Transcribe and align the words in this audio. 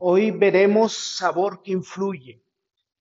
Hoy 0.00 0.30
veremos 0.30 0.92
sabor 0.92 1.60
que 1.60 1.72
influye. 1.72 2.40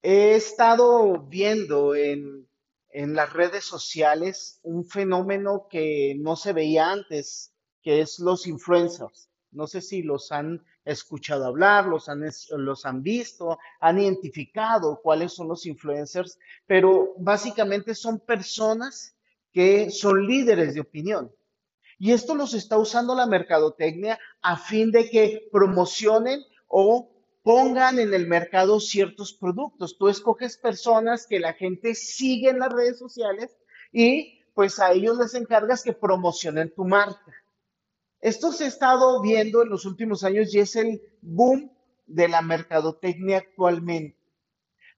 He 0.01 0.33
estado 0.33 1.27
viendo 1.27 1.93
en, 1.93 2.49
en 2.89 3.13
las 3.13 3.33
redes 3.33 3.65
sociales 3.65 4.59
un 4.63 4.83
fenómeno 4.83 5.67
que 5.69 6.15
no 6.17 6.35
se 6.35 6.53
veía 6.53 6.91
antes, 6.91 7.53
que 7.83 8.01
es 8.01 8.17
los 8.17 8.47
influencers. 8.47 9.29
No 9.51 9.67
sé 9.67 9.81
si 9.81 10.01
los 10.01 10.31
han 10.31 10.65
escuchado 10.85 11.45
hablar, 11.45 11.85
los 11.85 12.09
han, 12.09 12.23
los 12.57 12.85
han 12.87 13.03
visto, 13.03 13.59
han 13.79 13.99
identificado 13.99 14.99
cuáles 15.03 15.33
son 15.33 15.49
los 15.49 15.67
influencers, 15.67 16.39
pero 16.65 17.13
básicamente 17.19 17.93
son 17.93 18.19
personas 18.19 19.15
que 19.53 19.91
son 19.91 20.25
líderes 20.25 20.73
de 20.73 20.81
opinión. 20.81 21.31
Y 21.99 22.11
esto 22.11 22.33
los 22.33 22.55
está 22.55 22.79
usando 22.79 23.13
la 23.13 23.27
mercadotecnia 23.27 24.19
a 24.41 24.57
fin 24.57 24.91
de 24.91 25.11
que 25.11 25.47
promocionen 25.51 26.41
o 26.67 27.09
pongan 27.43 27.99
en 27.99 28.13
el 28.13 28.27
mercado 28.27 28.79
ciertos 28.79 29.33
productos. 29.33 29.97
Tú 29.97 30.09
escoges 30.09 30.57
personas 30.57 31.25
que 31.25 31.39
la 31.39 31.53
gente 31.53 31.95
sigue 31.95 32.49
en 32.49 32.59
las 32.59 32.73
redes 32.73 32.99
sociales 32.99 33.57
y 33.91 34.41
pues 34.53 34.79
a 34.79 34.91
ellos 34.91 35.17
les 35.17 35.33
encargas 35.33 35.83
que 35.83 35.93
promocionen 35.93 36.73
tu 36.73 36.83
marca. 36.83 37.33
Esto 38.19 38.51
se 38.51 38.65
ha 38.65 38.67
estado 38.67 39.21
viendo 39.21 39.61
en 39.61 39.69
los 39.69 39.85
últimos 39.85 40.23
años 40.23 40.53
y 40.53 40.59
es 40.59 40.75
el 40.75 41.01
boom 41.21 41.71
de 42.05 42.27
la 42.27 42.41
mercadotecnia 42.41 43.37
actualmente. 43.37 44.17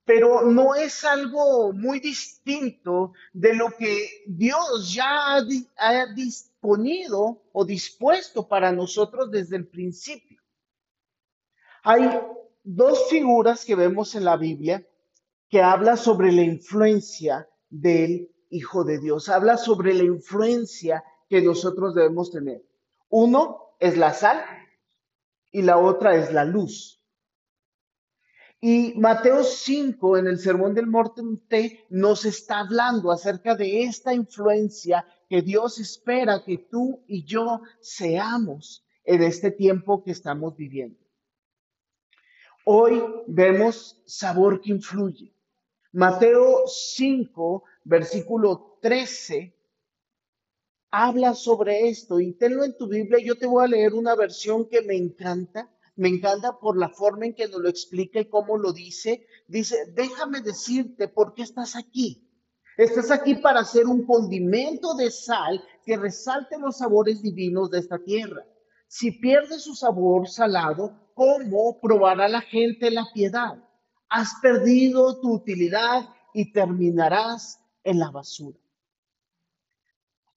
Pero 0.05 0.41
no 0.41 0.73
es 0.73 1.03
algo 1.03 1.71
muy 1.71 1.99
distinto 1.99 3.13
de 3.31 3.53
lo 3.53 3.69
que 3.77 4.23
Dios 4.25 4.91
ya 4.91 5.35
ha, 5.35 5.41
ha 5.77 6.05
disponido 6.13 7.43
o 7.51 7.65
dispuesto 7.65 8.47
para 8.47 8.71
nosotros 8.71 9.29
desde 9.29 9.57
el 9.57 9.67
principio. 9.67 10.38
Hay 11.83 12.09
dos 12.63 13.09
figuras 13.09 13.65
que 13.65 13.75
vemos 13.75 14.15
en 14.15 14.25
la 14.25 14.37
Biblia 14.37 14.85
que 15.49 15.61
habla 15.61 15.97
sobre 15.97 16.31
la 16.31 16.43
influencia 16.43 17.49
del 17.69 18.29
Hijo 18.49 18.83
de 18.83 18.99
Dios, 18.99 19.29
habla 19.29 19.57
sobre 19.57 19.93
la 19.93 20.03
influencia 20.03 21.03
que 21.29 21.41
nosotros 21.41 21.93
debemos 21.93 22.31
tener. 22.31 22.63
Uno 23.09 23.75
es 23.79 23.97
la 23.97 24.13
sal 24.13 24.43
y 25.51 25.61
la 25.61 25.77
otra 25.77 26.15
es 26.15 26.33
la 26.33 26.45
luz. 26.45 26.99
Y 28.61 28.93
Mateo 28.97 29.43
5 29.43 30.17
en 30.17 30.27
el 30.27 30.37
Sermón 30.37 30.73
del 30.73 30.87
Monte 30.87 31.85
nos 31.89 32.25
está 32.25 32.59
hablando 32.59 33.11
acerca 33.11 33.55
de 33.55 33.83
esta 33.83 34.13
influencia 34.13 35.05
que 35.29 35.41
Dios 35.41 35.79
espera 35.79 36.43
que 36.43 36.57
tú 36.57 37.03
y 37.07 37.23
yo 37.23 37.61
seamos 37.79 38.85
en 39.05 39.23
este 39.23 39.51
tiempo 39.51 40.03
que 40.03 40.11
estamos 40.11 40.57
viviendo. 40.57 40.98
Hoy 42.71 43.03
vemos 43.25 43.99
sabor 44.05 44.61
que 44.61 44.69
influye. 44.69 45.33
Mateo 45.91 46.67
5, 46.67 47.63
versículo 47.83 48.77
13, 48.83 49.57
habla 50.91 51.33
sobre 51.33 51.89
esto 51.89 52.19
y 52.19 52.33
tenlo 52.33 52.63
en 52.63 52.77
tu 52.77 52.87
Biblia. 52.87 53.17
Yo 53.25 53.39
te 53.39 53.47
voy 53.47 53.63
a 53.63 53.67
leer 53.67 53.95
una 53.95 54.13
versión 54.13 54.69
que 54.69 54.83
me 54.83 54.95
encanta. 54.95 55.67
Me 55.95 56.09
encanta 56.09 56.59
por 56.59 56.77
la 56.77 56.89
forma 56.89 57.25
en 57.25 57.33
que 57.33 57.47
nos 57.47 57.59
lo 57.59 57.69
explica 57.69 58.19
y 58.19 58.29
cómo 58.29 58.55
lo 58.55 58.71
dice. 58.71 59.25
Dice, 59.47 59.91
déjame 59.95 60.41
decirte 60.41 61.07
por 61.07 61.33
qué 61.33 61.41
estás 61.41 61.75
aquí. 61.75 62.29
Estás 62.77 63.09
aquí 63.09 63.33
para 63.33 63.61
hacer 63.61 63.87
un 63.87 64.05
condimento 64.05 64.93
de 64.93 65.09
sal 65.09 65.59
que 65.83 65.97
resalte 65.97 66.59
los 66.59 66.77
sabores 66.77 67.23
divinos 67.23 67.71
de 67.71 67.79
esta 67.79 67.97
tierra. 67.97 68.45
Si 68.91 69.11
pierde 69.11 69.59
su 69.59 69.75
sabor 69.75 70.27
salado, 70.27 71.11
¿cómo 71.13 71.79
probará 71.79 72.27
la 72.27 72.41
gente 72.41 72.89
la 72.89 73.05
piedad? 73.13 73.63
Has 74.09 74.33
perdido 74.41 75.21
tu 75.21 75.31
utilidad 75.31 76.09
y 76.33 76.51
terminarás 76.51 77.61
en 77.83 77.99
la 77.99 78.09
basura. 78.09 78.57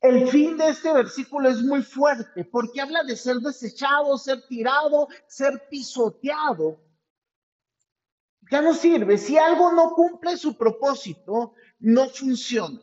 El 0.02 0.28
fin 0.28 0.58
de 0.58 0.68
este 0.68 0.92
versículo 0.92 1.48
es 1.48 1.62
muy 1.62 1.82
fuerte 1.82 2.44
porque 2.44 2.82
habla 2.82 3.02
de 3.04 3.16
ser 3.16 3.36
desechado, 3.36 4.18
ser 4.18 4.46
tirado, 4.46 5.08
ser 5.26 5.66
pisoteado. 5.70 6.78
Ya 8.50 8.60
no 8.60 8.74
sirve. 8.74 9.16
Si 9.16 9.38
algo 9.38 9.72
no 9.72 9.94
cumple 9.94 10.36
su 10.36 10.58
propósito, 10.58 11.54
no 11.78 12.06
funciona. 12.10 12.82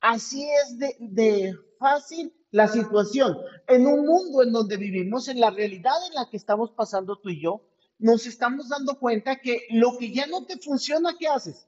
Así 0.00 0.48
es 0.48 0.78
de, 0.78 1.58
fácil 1.80 2.32
la 2.52 2.68
situación. 2.68 3.38
En 3.66 3.86
un 3.86 4.06
mundo 4.06 4.42
en 4.42 4.52
donde 4.52 4.76
vivimos, 4.76 5.26
en 5.26 5.40
la 5.40 5.50
realidad 5.50 5.94
en 6.06 6.14
la 6.14 6.30
que 6.30 6.36
estamos 6.36 6.70
pasando 6.70 7.16
tú 7.16 7.30
y 7.30 7.42
yo, 7.42 7.62
nos 7.98 8.26
estamos 8.26 8.68
dando 8.68 8.98
cuenta 8.98 9.40
que 9.40 9.66
lo 9.70 9.96
que 9.98 10.12
ya 10.12 10.26
no 10.26 10.44
te 10.44 10.58
funciona, 10.58 11.16
¿qué 11.18 11.26
haces? 11.26 11.66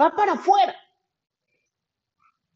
Va 0.00 0.14
para 0.16 0.32
afuera. 0.32 0.74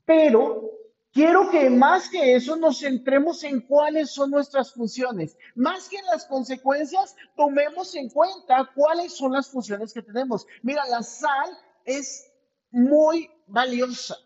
Pero 0.04 0.70
quiero 1.12 1.50
que 1.50 1.68
más 1.68 2.08
que 2.08 2.34
eso 2.34 2.56
nos 2.56 2.80
centremos 2.80 3.44
en 3.44 3.60
cuáles 3.60 4.10
son 4.10 4.30
nuestras 4.30 4.72
funciones. 4.72 5.36
Más 5.54 5.88
que 5.88 5.98
en 5.98 6.06
las 6.06 6.24
consecuencias, 6.24 7.14
tomemos 7.36 7.94
en 7.94 8.08
cuenta 8.08 8.70
cuáles 8.74 9.12
son 9.14 9.32
las 9.32 9.50
funciones 9.50 9.92
que 9.92 10.02
tenemos. 10.02 10.46
Mira, 10.62 10.86
la 10.86 11.02
sal 11.02 11.50
es 11.84 12.32
muy 12.70 13.28
valiosa. 13.46 14.16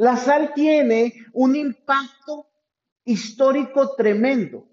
La 0.00 0.16
sal 0.16 0.54
tiene 0.54 1.26
un 1.34 1.54
impacto 1.54 2.46
histórico 3.04 3.94
tremendo. 3.96 4.66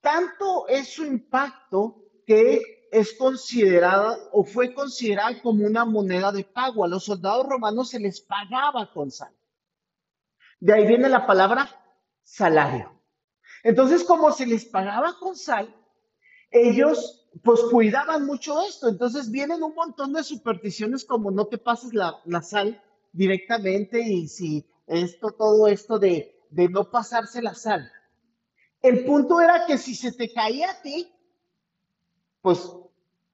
Tanto 0.00 0.66
es 0.68 0.94
su 0.94 1.04
impacto 1.04 2.02
que 2.26 2.88
es 2.90 3.12
considerada 3.12 4.16
o 4.32 4.42
fue 4.44 4.72
considerada 4.72 5.38
como 5.42 5.66
una 5.66 5.84
moneda 5.84 6.32
de 6.32 6.44
pago. 6.44 6.82
A 6.82 6.88
los 6.88 7.04
soldados 7.04 7.44
romanos 7.46 7.90
se 7.90 8.00
les 8.00 8.22
pagaba 8.22 8.90
con 8.90 9.10
sal. 9.10 9.34
De 10.58 10.72
ahí 10.72 10.86
viene 10.86 11.10
la 11.10 11.26
palabra 11.26 11.68
salario. 12.22 12.90
Entonces, 13.64 14.02
como 14.02 14.32
se 14.32 14.46
les 14.46 14.64
pagaba 14.64 15.18
con 15.18 15.36
sal, 15.36 15.76
ellos 16.50 17.28
pues 17.44 17.60
cuidaban 17.70 18.24
mucho 18.24 18.62
esto. 18.62 18.88
Entonces 18.88 19.30
vienen 19.30 19.62
un 19.62 19.74
montón 19.74 20.14
de 20.14 20.24
supersticiones 20.24 21.04
como 21.04 21.30
no 21.30 21.48
te 21.48 21.58
pases 21.58 21.92
la, 21.92 22.18
sal 22.40 22.82
directamente 23.12 24.00
y 24.00 24.28
si 24.28 24.64
esto, 24.86 25.30
todo 25.32 25.66
esto 25.68 25.98
de, 25.98 26.40
de 26.50 26.68
no 26.68 26.90
pasarse 26.90 27.42
la 27.42 27.54
sal. 27.54 27.90
El 28.80 29.04
punto 29.04 29.40
era 29.40 29.64
que 29.66 29.78
si 29.78 29.94
se 29.94 30.12
te 30.12 30.32
caía 30.32 30.70
a 30.70 30.82
ti, 30.82 31.10
pues 32.40 32.58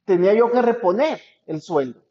tenía 0.04 0.34
yo 0.34 0.50
que 0.52 0.62
reponer 0.62 1.20
el 1.46 1.62
sueldo. 1.62 2.02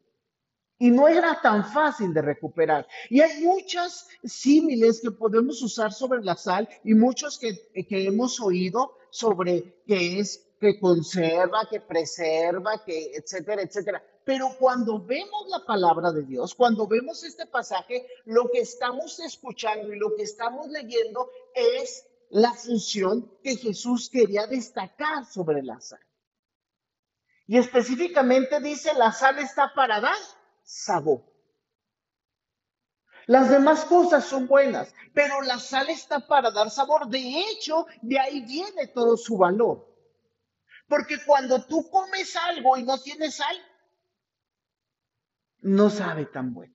Y 0.80 0.92
no 0.92 1.08
era 1.08 1.40
tan 1.42 1.66
fácil 1.66 2.14
de 2.14 2.22
recuperar. 2.22 2.88
Y 3.10 3.22
hay 3.22 3.42
muchas 3.42 4.08
símiles 4.24 5.02
que 5.02 5.12
podemos 5.12 5.62
usar 5.62 5.92
sobre 5.92 6.24
la 6.24 6.36
sal 6.36 6.70
y 6.84 6.94
muchos 6.94 7.40
que, 7.40 7.68
que 7.86 8.06
hemos 8.06 8.40
oído 8.40 8.96
sobre 9.10 9.82
que 9.88 10.20
es 10.20 10.48
que 10.60 10.80
conserva, 10.80 11.68
que 11.70 11.80
preserva, 11.80 12.84
que 12.84 13.12
etcétera, 13.16 13.62
etcétera. 13.62 14.04
Pero 14.28 14.50
cuando 14.60 15.00
vemos 15.00 15.48
la 15.48 15.64
palabra 15.64 16.12
de 16.12 16.24
Dios, 16.24 16.54
cuando 16.54 16.86
vemos 16.86 17.24
este 17.24 17.46
pasaje, 17.46 18.06
lo 18.26 18.50
que 18.52 18.60
estamos 18.60 19.22
escuchando 19.22 19.94
y 19.94 19.98
lo 19.98 20.18
que 20.18 20.24
estamos 20.24 20.68
leyendo 20.68 21.32
es 21.56 22.06
la 22.32 22.52
función 22.52 23.32
que 23.42 23.56
Jesús 23.56 24.10
quería 24.10 24.46
destacar 24.46 25.26
sobre 25.26 25.64
la 25.64 25.80
sal. 25.80 26.06
Y 27.46 27.58
específicamente 27.58 28.60
dice, 28.60 28.94
la 28.96 29.14
sal 29.14 29.40
está 29.40 29.74
para 29.74 30.02
dar 30.02 30.18
sabor. 30.62 31.24
Las 33.28 33.50
demás 33.50 33.86
cosas 33.86 34.26
son 34.26 34.46
buenas, 34.46 34.94
pero 35.14 35.42
la 35.42 35.58
sal 35.58 35.90
está 35.90 36.28
para 36.28 36.52
dar 36.52 36.70
sabor. 36.70 37.08
De 37.08 37.40
hecho, 37.40 37.86
de 38.02 38.20
ahí 38.20 38.42
viene 38.42 38.88
todo 38.88 39.16
su 39.16 39.38
valor. 39.38 39.88
Porque 40.90 41.16
cuando 41.26 41.64
tú 41.66 41.90
comes 41.90 42.36
algo 42.36 42.76
y 42.76 42.84
no 42.84 43.02
tienes 43.02 43.38
sal, 43.38 43.56
no 45.68 45.90
sabe 45.90 46.26
tan 46.26 46.54
bueno. 46.54 46.74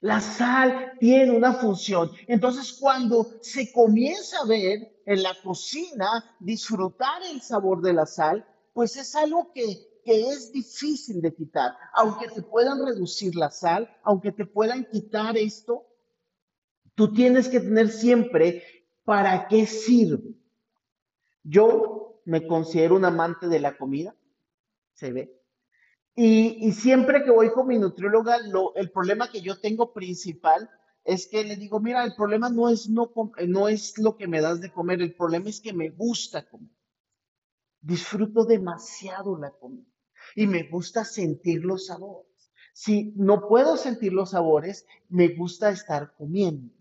La 0.00 0.20
sal 0.20 0.94
tiene 0.98 1.30
una 1.30 1.52
función. 1.52 2.10
Entonces, 2.26 2.72
cuando 2.72 3.38
se 3.40 3.70
comienza 3.72 4.38
a 4.38 4.46
ver 4.46 5.00
en 5.06 5.22
la 5.22 5.34
cocina 5.44 6.36
disfrutar 6.40 7.22
el 7.22 7.40
sabor 7.40 7.82
de 7.82 7.92
la 7.92 8.06
sal, 8.06 8.44
pues 8.72 8.96
es 8.96 9.14
algo 9.14 9.52
que, 9.52 10.00
que 10.04 10.28
es 10.28 10.52
difícil 10.52 11.20
de 11.20 11.34
quitar. 11.34 11.76
Aunque 11.94 12.28
te 12.28 12.42
puedan 12.42 12.84
reducir 12.84 13.36
la 13.36 13.50
sal, 13.50 13.94
aunque 14.02 14.32
te 14.32 14.46
puedan 14.46 14.86
quitar 14.86 15.36
esto, 15.36 15.86
tú 16.94 17.12
tienes 17.12 17.48
que 17.48 17.60
tener 17.60 17.90
siempre 17.90 18.64
para 19.04 19.46
qué 19.46 19.66
sirve. 19.66 20.34
Yo 21.44 22.22
me 22.24 22.46
considero 22.46 22.96
un 22.96 23.04
amante 23.04 23.46
de 23.48 23.60
la 23.60 23.76
comida, 23.76 24.16
se 24.94 25.12
ve. 25.12 25.41
Y, 26.14 26.72
siempre 26.72 27.24
que 27.24 27.30
voy 27.30 27.50
con 27.52 27.66
mi 27.66 27.78
nutrióloga, 27.78 28.38
lo, 28.38 28.74
el 28.74 28.90
problema 28.90 29.30
que 29.30 29.40
yo 29.40 29.58
tengo 29.58 29.92
principal 29.94 30.68
es 31.04 31.26
que 31.26 31.42
le 31.44 31.56
digo, 31.56 31.80
mira, 31.80 32.04
el 32.04 32.14
problema 32.14 32.50
no 32.50 32.68
es, 32.68 32.88
no, 32.88 33.10
no 33.48 33.68
es 33.68 33.98
lo 33.98 34.16
que 34.16 34.28
me 34.28 34.40
das 34.40 34.60
de 34.60 34.70
comer, 34.70 35.00
el 35.00 35.14
problema 35.14 35.48
es 35.48 35.60
que 35.60 35.72
me 35.72 35.90
gusta 35.90 36.48
comer. 36.48 36.70
Disfruto 37.80 38.44
demasiado 38.44 39.38
la 39.38 39.50
comida 39.50 39.90
y 40.36 40.46
me 40.46 40.64
gusta 40.64 41.04
sentir 41.04 41.64
los 41.64 41.86
sabores. 41.86 42.52
Si 42.74 43.12
no 43.16 43.48
puedo 43.48 43.76
sentir 43.76 44.12
los 44.12 44.30
sabores, 44.30 44.86
me 45.08 45.28
gusta 45.28 45.70
estar 45.70 46.14
comiendo. 46.14 46.72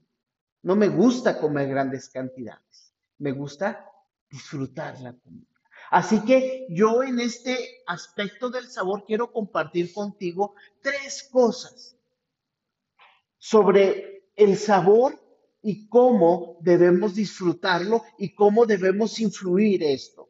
No 0.61 0.75
me 0.75 0.89
gusta 0.89 1.39
comer 1.39 1.69
grandes 1.69 2.09
cantidades. 2.09 2.93
Me 3.17 3.31
gusta 3.31 3.89
disfrutar 4.29 4.99
la 5.01 5.13
comida. 5.13 5.50
Así 5.91 6.23
que 6.23 6.67
yo 6.69 7.03
en 7.03 7.19
este 7.19 7.83
aspecto 7.85 8.49
del 8.49 8.69
sabor 8.69 9.03
quiero 9.05 9.33
compartir 9.33 9.93
contigo 9.93 10.55
tres 10.81 11.27
cosas 11.29 11.97
sobre 13.37 14.23
el 14.37 14.57
sabor 14.57 15.19
y 15.61 15.89
cómo 15.89 16.57
debemos 16.61 17.13
disfrutarlo 17.15 18.03
y 18.17 18.33
cómo 18.33 18.65
debemos 18.65 19.19
influir 19.19 19.83
esto. 19.83 20.29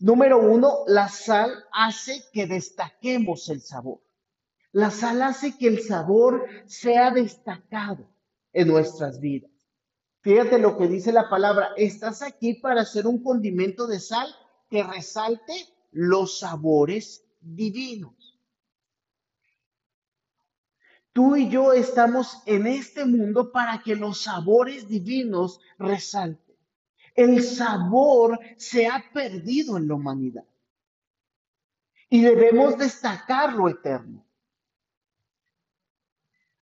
Número 0.00 0.40
uno, 0.40 0.78
la 0.88 1.08
sal 1.08 1.52
hace 1.72 2.24
que 2.32 2.48
destaquemos 2.48 3.48
el 3.50 3.60
sabor. 3.60 4.00
La 4.72 4.90
sal 4.90 5.22
hace 5.22 5.56
que 5.56 5.68
el 5.68 5.82
sabor 5.82 6.44
sea 6.66 7.12
destacado 7.12 8.10
en 8.52 8.66
nuestras 8.66 9.20
vidas. 9.20 9.52
Fíjate 10.22 10.58
lo 10.58 10.76
que 10.76 10.88
dice 10.88 11.12
la 11.12 11.30
palabra, 11.30 11.68
estás 11.76 12.22
aquí 12.22 12.54
para 12.54 12.80
hacer 12.80 13.06
un 13.06 13.22
condimento 13.22 13.86
de 13.86 14.00
sal 14.00 14.28
que 14.68 14.82
resalte 14.82 15.54
los 15.92 16.38
sabores 16.38 17.24
divinos. 17.40 18.38
Tú 21.12 21.36
y 21.36 21.48
yo 21.48 21.72
estamos 21.72 22.42
en 22.46 22.66
este 22.66 23.04
mundo 23.04 23.50
para 23.50 23.82
que 23.82 23.96
los 23.96 24.22
sabores 24.22 24.86
divinos 24.88 25.60
resalten. 25.78 26.56
El 27.14 27.42
sabor 27.42 28.38
se 28.56 28.86
ha 28.86 29.04
perdido 29.12 29.76
en 29.76 29.88
la 29.88 29.94
humanidad 29.94 30.44
y 32.08 32.22
debemos 32.22 32.78
destacar 32.78 33.52
lo 33.52 33.68
eterno. 33.68 34.24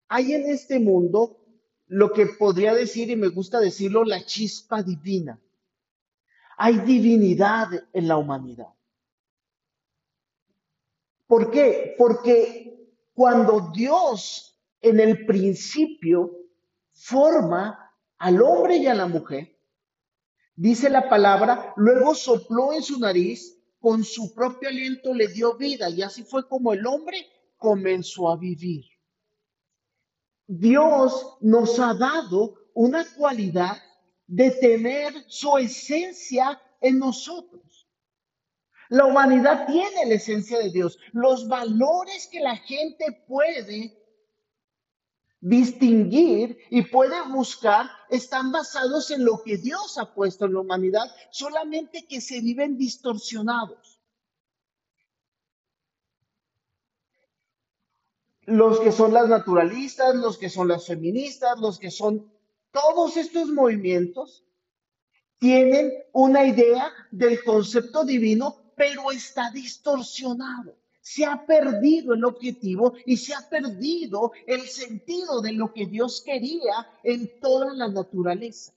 Hay 0.08 0.32
en 0.32 0.48
este 0.48 0.78
mundo 0.78 1.40
lo 1.86 2.12
que 2.12 2.26
podría 2.26 2.74
decir, 2.74 3.10
y 3.10 3.16
me 3.16 3.28
gusta 3.28 3.60
decirlo, 3.60 4.04
la 4.04 4.24
chispa 4.24 4.82
divina. 4.82 5.40
Hay 6.56 6.78
divinidad 6.80 7.68
en 7.92 8.08
la 8.08 8.16
humanidad. 8.16 8.72
¿Por 11.26 11.50
qué? 11.50 11.94
Porque 11.98 12.92
cuando 13.12 13.72
Dios 13.72 14.60
en 14.80 15.00
el 15.00 15.24
principio 15.26 16.30
forma 16.92 17.92
al 18.18 18.42
hombre 18.42 18.76
y 18.76 18.86
a 18.86 18.94
la 18.94 19.06
mujer, 19.06 19.58
dice 20.54 20.90
la 20.90 21.08
palabra, 21.08 21.72
luego 21.76 22.14
sopló 22.14 22.72
en 22.72 22.82
su 22.82 22.98
nariz, 22.98 23.58
con 23.80 24.04
su 24.04 24.34
propio 24.34 24.68
aliento 24.68 25.12
le 25.12 25.28
dio 25.28 25.56
vida 25.56 25.90
y 25.90 26.02
así 26.02 26.22
fue 26.22 26.48
como 26.48 26.72
el 26.72 26.86
hombre 26.86 27.26
comenzó 27.58 28.30
a 28.30 28.36
vivir. 28.36 28.84
Dios 30.46 31.36
nos 31.40 31.78
ha 31.78 31.94
dado 31.94 32.54
una 32.74 33.04
cualidad 33.16 33.76
de 34.26 34.50
tener 34.53 35.12
su 35.29 35.56
esencia 35.59 36.61
en 36.81 36.99
nosotros. 36.99 37.88
La 38.88 39.06
humanidad 39.06 39.67
tiene 39.67 40.06
la 40.06 40.15
esencia 40.15 40.59
de 40.59 40.71
Dios. 40.71 40.99
Los 41.12 41.49
valores 41.49 42.29
que 42.31 42.41
la 42.41 42.56
gente 42.56 43.25
puede 43.26 43.99
distinguir 45.41 46.59
y 46.71 46.82
puede 46.82 47.21
buscar 47.29 47.87
están 48.09 48.50
basados 48.50 49.11
en 49.11 49.25
lo 49.25 49.43
que 49.43 49.59
Dios 49.59 49.99
ha 49.99 50.15
puesto 50.15 50.47
en 50.47 50.55
la 50.55 50.61
humanidad, 50.61 51.05
solamente 51.31 52.06
que 52.06 52.21
se 52.21 52.41
viven 52.41 52.79
distorsionados. 52.79 54.00
Los 58.47 58.81
que 58.81 58.93
son 58.93 59.12
las 59.15 59.29
naturalistas, 59.29 60.15
los 60.15 60.37
que 60.37 60.50
son 60.50 60.69
las 60.69 60.87
feministas, 60.87 61.59
los 61.59 61.79
que 61.79 61.91
son 61.91 62.31
todos 62.75 63.17
estos 63.17 63.50
movimientos 63.50 64.44
tienen 65.38 65.93
una 66.12 66.44
idea 66.44 66.93
del 67.12 67.44
concepto 67.44 68.05
divino, 68.05 68.73
pero 68.76 69.12
está 69.12 69.53
distorsionado. 69.53 70.76
Se 71.00 71.25
ha 71.25 71.47
perdido 71.47 72.15
el 72.15 72.25
objetivo 72.25 72.94
y 73.06 73.17
se 73.17 73.32
ha 73.32 73.49
perdido 73.49 74.32
el 74.49 74.62
sentido 74.62 75.41
de 75.41 75.53
lo 75.53 75.73
que 75.73 75.87
Dios 75.87 76.21
quería 76.23 76.91
en 77.05 77.38
toda 77.38 77.73
la 77.75 77.87
naturaleza. 77.87 78.73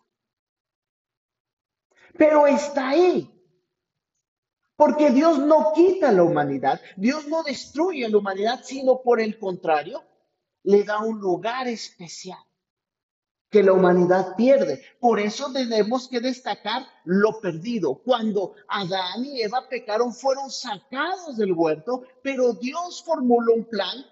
Pero 2.16 2.46
está 2.46 2.90
ahí. 2.90 3.34
Porque 4.76 5.10
Dios 5.10 5.40
no 5.40 5.72
quita 5.74 6.12
la 6.12 6.22
humanidad, 6.22 6.80
Dios 6.96 7.28
no 7.28 7.42
destruye 7.42 8.06
a 8.06 8.10
la 8.10 8.18
humanidad, 8.18 8.62
sino 8.64 9.02
por 9.02 9.20
el 9.20 9.40
contrario, 9.40 10.04
le 10.62 10.84
da 10.84 11.00
un 11.00 11.20
lugar 11.20 11.68
especial 11.68 12.47
que 13.50 13.64
la 13.64 13.74
humanidad 13.74 14.36
pierde. 14.36 14.84
Por 15.00 15.20
eso 15.20 15.52
tenemos 15.52 16.08
que 16.08 16.20
destacar 16.20 16.86
lo 17.06 17.40
perdido. 17.40 17.96
Cuando 17.96 18.56
Adán 18.68 19.26
y 19.26 19.42
Eva 19.42 19.68
pecaron, 19.70 20.14
fueron 20.14 20.52
sacados 20.52 21.38
del 21.38 21.54
huerto, 21.54 22.04
pero 22.22 22.54
Dios 22.54 23.04
formuló 23.06 23.54
un 23.54 23.66
plan 23.66 24.06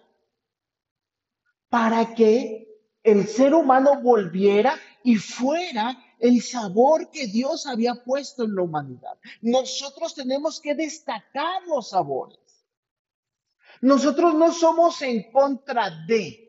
para 1.70 2.16
que 2.16 2.68
el 3.04 3.28
ser 3.28 3.54
humano 3.54 4.02
volviera 4.02 4.80
y 5.04 5.18
fuera 5.18 6.02
el 6.20 6.42
sabor 6.42 7.12
que 7.12 7.28
Dios 7.28 7.68
había 7.68 7.96
puesto 7.96 8.44
en 8.44 8.56
la 8.56 8.62
humanidad. 8.62 9.18
Nosotros 9.42 10.16
tenemos 10.16 10.60
que 10.60 10.74
destacar 10.74 11.64
los 11.68 11.90
sabores. 11.90 12.40
Nosotros 13.82 14.34
no 14.34 14.52
somos 14.54 15.02
en 15.02 15.32
contra 15.32 16.06
de, 16.08 16.45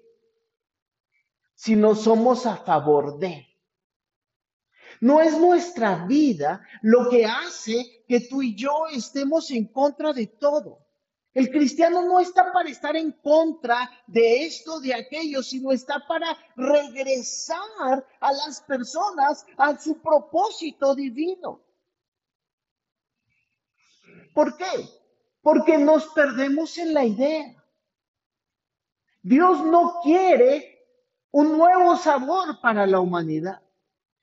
sino 1.56 1.94
somos 1.94 2.47
a 2.47 2.56
favor 2.58 3.19
de. 3.19 3.49
No 5.00 5.20
es 5.20 5.37
nuestra 5.38 6.06
vida 6.06 6.64
lo 6.82 7.08
que 7.08 7.26
hace 7.26 8.05
que 8.06 8.20
tú 8.20 8.43
y 8.43 8.55
yo 8.55 8.87
estemos 8.93 9.50
en 9.50 9.67
contra 9.67 10.12
de 10.12 10.26
todo. 10.26 10.87
El 11.35 11.50
cristiano 11.50 12.03
no 12.03 12.20
está 12.20 12.53
para 12.53 12.70
estar 12.70 12.97
en 12.97 13.12
contra 13.12 13.91
de 14.06 14.47
esto, 14.47 14.81
de 14.81 14.94
aquello, 14.94 15.43
sino 15.43 15.73
está 15.73 16.06
para 16.06 16.35
regresar 16.56 18.06
a 18.20 18.32
las 18.32 18.62
personas 18.62 19.44
a 19.59 19.79
su 19.79 20.00
propósito 20.00 20.94
divino. 20.94 21.61
¿Por 24.35 24.57
qué? 24.57 24.88
Porque 25.42 25.76
nos 25.76 26.07
perdemos 26.09 26.78
en 26.78 26.95
la 26.95 27.04
idea. 27.04 27.64
Dios 29.23 29.64
no 29.64 30.00
quiere 30.02 30.75
un 31.37 31.59
nuevo 31.59 31.99
sabor 31.99 32.62
para 32.62 32.87
la 32.87 32.99
humanidad. 32.99 33.61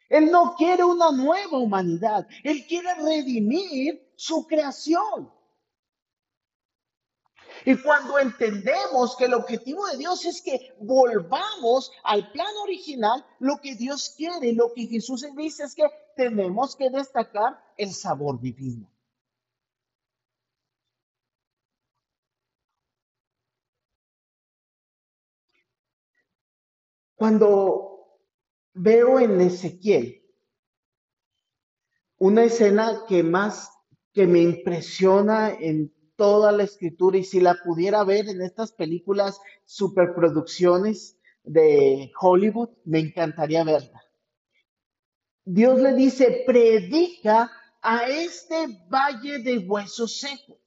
Él 0.10 0.32
no 0.32 0.56
quiere 0.56 0.84
una 0.84 1.12
nueva 1.12 1.60
humanidad. 1.60 2.28
Él 2.44 2.66
quiere 2.66 2.92
redimir 2.96 4.12
su 4.16 4.48
creación. 4.48 5.32
Y 7.66 7.80
cuando 7.84 8.18
entendemos 8.18 9.16
que 9.16 9.26
el 9.26 9.36
objetivo 9.36 9.86
de 9.90 9.98
Dios 9.98 10.26
es 10.26 10.42
que 10.42 10.74
volvamos 10.80 11.92
al 12.04 12.32
plan 12.32 12.52
original, 12.64 13.24
lo 13.38 13.62
que 13.62 13.76
Dios 13.76 14.16
quiere, 14.18 14.52
lo 14.54 14.74
que 14.74 14.88
Jesús 14.88 15.24
dice 15.38 15.66
es 15.66 15.76
que 15.76 15.86
tenemos 16.16 16.76
que 16.76 16.90
destacar 16.90 17.64
el 17.78 17.94
sabor 17.94 18.42
divino. 18.42 18.90
Cuando 27.24 28.20
veo 28.74 29.18
en 29.18 29.40
Ezequiel 29.40 30.22
una 32.18 32.44
escena 32.44 33.06
que 33.08 33.24
más 33.24 33.72
que 34.12 34.28
me 34.28 34.42
impresiona 34.42 35.54
en 35.58 35.94
toda 36.18 36.52
la 36.52 36.64
escritura 36.64 37.18
y 37.18 37.24
si 37.24 37.40
la 37.40 37.56
pudiera 37.64 38.04
ver 38.04 38.28
en 38.28 38.42
estas 38.42 38.74
películas 38.74 39.40
superproducciones 39.64 41.18
de 41.46 42.12
Hollywood, 42.20 42.72
me 42.84 43.00
encantaría 43.00 43.64
verla. 43.64 44.04
Dios 45.46 45.80
le 45.80 45.94
dice, 45.94 46.44
predica 46.46 47.50
a 47.82 48.04
este 48.06 48.68
valle 48.90 49.40
de 49.40 49.60
huesos 49.60 50.20
secos. 50.20 50.58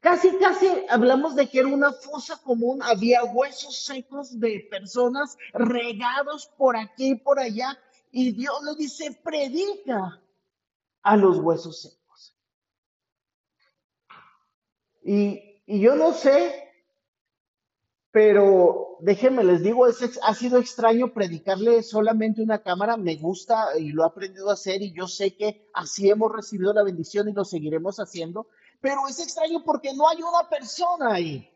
Casi, 0.00 0.36
casi 0.38 0.66
hablamos 0.88 1.34
de 1.36 1.48
que 1.48 1.60
era 1.60 1.68
una 1.68 1.92
fosa 1.92 2.40
común, 2.42 2.80
había 2.82 3.22
huesos 3.24 3.84
secos 3.84 4.38
de 4.40 4.66
personas 4.70 5.36
regados 5.52 6.46
por 6.56 6.76
aquí 6.76 7.10
y 7.10 7.14
por 7.16 7.38
allá, 7.38 7.78
y 8.10 8.32
Dios 8.32 8.62
le 8.64 8.74
dice, 8.76 9.18
predica 9.22 10.22
a 11.02 11.16
los 11.16 11.38
huesos 11.38 11.82
secos. 11.82 12.34
Y, 15.02 15.62
y 15.66 15.80
yo 15.80 15.94
no 15.96 16.12
sé 16.12 16.70
Pero 18.12 18.96
déjenme, 19.00 19.44
les 19.44 19.62
digo, 19.62 19.86
es, 19.86 20.18
ha 20.22 20.34
sido 20.34 20.58
extraño 20.58 21.12
predicarle 21.12 21.82
solamente 21.82 22.42
una 22.42 22.62
cámara. 22.62 22.96
Me 22.96 23.16
gusta 23.16 23.78
y 23.78 23.90
lo 23.92 24.02
he 24.02 24.06
aprendido 24.06 24.50
a 24.50 24.54
hacer 24.54 24.82
y 24.82 24.92
yo 24.92 25.06
sé 25.06 25.36
que 25.36 25.70
así 25.74 26.10
hemos 26.10 26.32
recibido 26.32 26.72
la 26.72 26.82
bendición 26.82 27.28
y 27.28 27.32
lo 27.32 27.44
seguiremos 27.44 27.98
haciendo. 28.00 28.48
Pero 28.80 29.06
es 29.08 29.20
extraño 29.20 29.62
porque 29.64 29.92
no 29.94 30.08
hay 30.08 30.22
una 30.22 30.48
persona 30.48 31.14
ahí. 31.14 31.46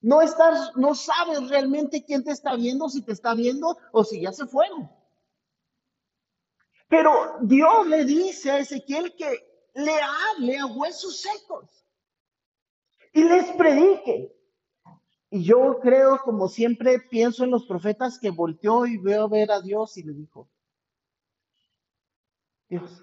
No 0.00 0.20
estás, 0.20 0.76
no 0.76 0.94
sabes 0.94 1.48
realmente 1.48 2.04
quién 2.04 2.24
te 2.24 2.32
está 2.32 2.56
viendo, 2.56 2.88
si 2.88 3.02
te 3.02 3.12
está 3.12 3.34
viendo 3.34 3.78
o 3.92 4.04
si 4.04 4.20
ya 4.20 4.32
se 4.32 4.46
fueron. 4.46 4.90
Pero 6.88 7.38
Dios 7.42 7.86
le 7.86 8.04
dice 8.04 8.50
a 8.50 8.58
Ezequiel 8.58 9.14
que 9.16 9.70
le 9.74 9.94
hable 10.00 10.58
a 10.58 10.66
huesos 10.66 11.20
secos 11.20 11.86
y 13.12 13.22
les 13.22 13.52
predique. 13.52 14.36
Y 15.30 15.44
yo 15.44 15.78
creo, 15.80 16.20
como 16.22 16.48
siempre 16.48 16.98
pienso 16.98 17.44
en 17.44 17.50
los 17.50 17.64
profetas, 17.64 18.18
que 18.18 18.30
volteó 18.30 18.84
y 18.84 18.98
veo 18.98 19.24
a 19.24 19.28
ver 19.28 19.50
a 19.50 19.62
Dios 19.62 19.96
y 19.96 20.02
le 20.02 20.12
dijo, 20.12 20.50
Dios, 22.68 23.02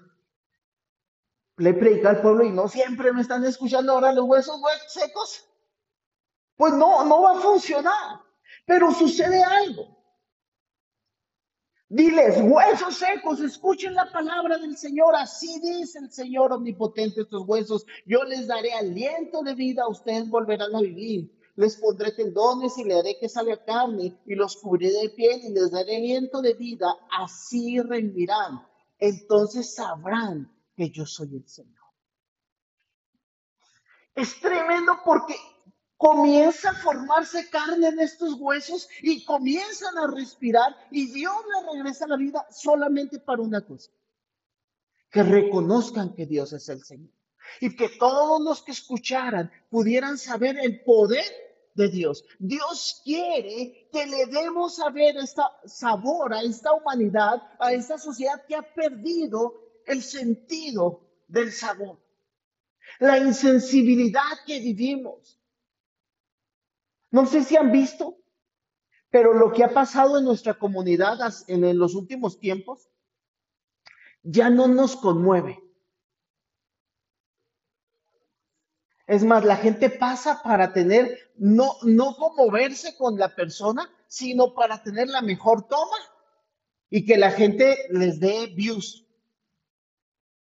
le 1.60 1.74
predica 1.74 2.10
al 2.10 2.22
pueblo 2.22 2.44
y 2.44 2.50
no 2.50 2.68
siempre 2.68 3.12
me 3.12 3.20
están 3.20 3.44
escuchando 3.44 3.92
ahora 3.92 4.12
los 4.12 4.24
huesos 4.24 4.56
hue- 4.60 4.88
secos. 4.88 5.46
Pues 6.56 6.72
no, 6.74 7.04
no 7.04 7.22
va 7.22 7.32
a 7.38 7.40
funcionar. 7.40 8.20
Pero 8.66 8.92
sucede 8.92 9.42
algo. 9.42 9.98
Diles, 11.88 12.36
huesos 12.42 12.94
secos, 12.96 13.40
escuchen 13.40 13.94
la 13.94 14.10
palabra 14.12 14.56
del 14.58 14.76
Señor. 14.76 15.14
Así 15.16 15.60
dice 15.60 15.98
el 15.98 16.10
Señor 16.12 16.52
omnipotente 16.52 17.22
estos 17.22 17.42
huesos. 17.46 17.84
Yo 18.06 18.22
les 18.24 18.46
daré 18.46 18.72
aliento 18.72 19.42
de 19.42 19.54
vida, 19.54 19.88
ustedes 19.88 20.28
volverán 20.28 20.74
a 20.74 20.80
vivir. 20.80 21.30
Les 21.56 21.76
pondré 21.76 22.12
tendones 22.12 22.78
y 22.78 22.84
le 22.84 22.98
haré 22.98 23.18
que 23.18 23.28
salga 23.28 23.62
carne 23.64 24.16
y 24.24 24.34
los 24.34 24.56
cubriré 24.56 24.92
de 25.02 25.08
piel 25.10 25.40
y 25.44 25.50
les 25.50 25.70
daré 25.72 25.96
aliento 25.96 26.40
de 26.40 26.54
vida. 26.54 26.94
Así 27.18 27.80
revivirán. 27.80 28.64
Entonces 28.98 29.74
sabrán 29.74 30.48
que 30.80 30.90
yo 30.90 31.04
soy 31.04 31.36
el 31.36 31.46
Señor. 31.46 31.84
Es 34.14 34.40
tremendo 34.40 34.94
porque 35.04 35.34
comienza 35.98 36.70
a 36.70 36.74
formarse 36.74 37.50
carne 37.50 37.88
en 37.88 38.00
estos 38.00 38.32
huesos 38.40 38.88
y 39.02 39.22
comienzan 39.26 39.98
a 39.98 40.06
respirar 40.06 40.74
y 40.90 41.12
Dios 41.12 41.34
le 41.52 41.72
regresa 41.74 42.06
la 42.06 42.16
vida 42.16 42.46
solamente 42.50 43.18
para 43.18 43.42
una 43.42 43.60
cosa, 43.60 43.90
que 45.10 45.22
reconozcan 45.22 46.14
que 46.14 46.24
Dios 46.24 46.54
es 46.54 46.66
el 46.70 46.82
Señor 46.82 47.12
y 47.60 47.76
que 47.76 47.90
todos 47.98 48.40
los 48.40 48.62
que 48.62 48.72
escucharan 48.72 49.52
pudieran 49.68 50.16
saber 50.16 50.58
el 50.58 50.82
poder 50.82 51.26
de 51.74 51.88
Dios. 51.88 52.24
Dios 52.38 53.02
quiere 53.04 53.86
que 53.92 54.06
le 54.06 54.24
demos 54.24 54.76
saber 54.76 55.18
esta 55.18 55.46
sabor 55.66 56.32
a 56.32 56.40
esta 56.40 56.72
humanidad, 56.72 57.42
a 57.58 57.74
esta 57.74 57.98
sociedad 57.98 58.42
que 58.46 58.56
ha 58.56 58.62
perdido 58.62 59.69
el 59.90 60.02
sentido 60.02 61.08
del 61.26 61.52
sabor, 61.52 62.00
la 62.98 63.18
insensibilidad 63.18 64.44
que 64.46 64.60
vivimos. 64.60 65.40
No 67.10 67.26
sé 67.26 67.42
si 67.42 67.56
han 67.56 67.72
visto, 67.72 68.16
pero 69.10 69.34
lo 69.34 69.52
que 69.52 69.64
ha 69.64 69.74
pasado 69.74 70.18
en 70.18 70.24
nuestra 70.24 70.54
comunidad 70.54 71.18
en 71.48 71.78
los 71.78 71.94
últimos 71.94 72.38
tiempos 72.38 72.88
ya 74.22 74.48
no 74.50 74.68
nos 74.68 74.96
conmueve. 74.96 75.58
Es 79.08 79.24
más, 79.24 79.44
la 79.44 79.56
gente 79.56 79.90
pasa 79.90 80.40
para 80.40 80.72
tener, 80.72 81.18
no, 81.34 81.72
no 81.82 82.14
conmoverse 82.14 82.96
con 82.96 83.18
la 83.18 83.34
persona, 83.34 83.90
sino 84.06 84.54
para 84.54 84.84
tener 84.84 85.08
la 85.08 85.20
mejor 85.20 85.66
toma 85.66 85.96
y 86.90 87.04
que 87.04 87.16
la 87.16 87.32
gente 87.32 87.88
les 87.90 88.20
dé 88.20 88.46
views. 88.54 89.04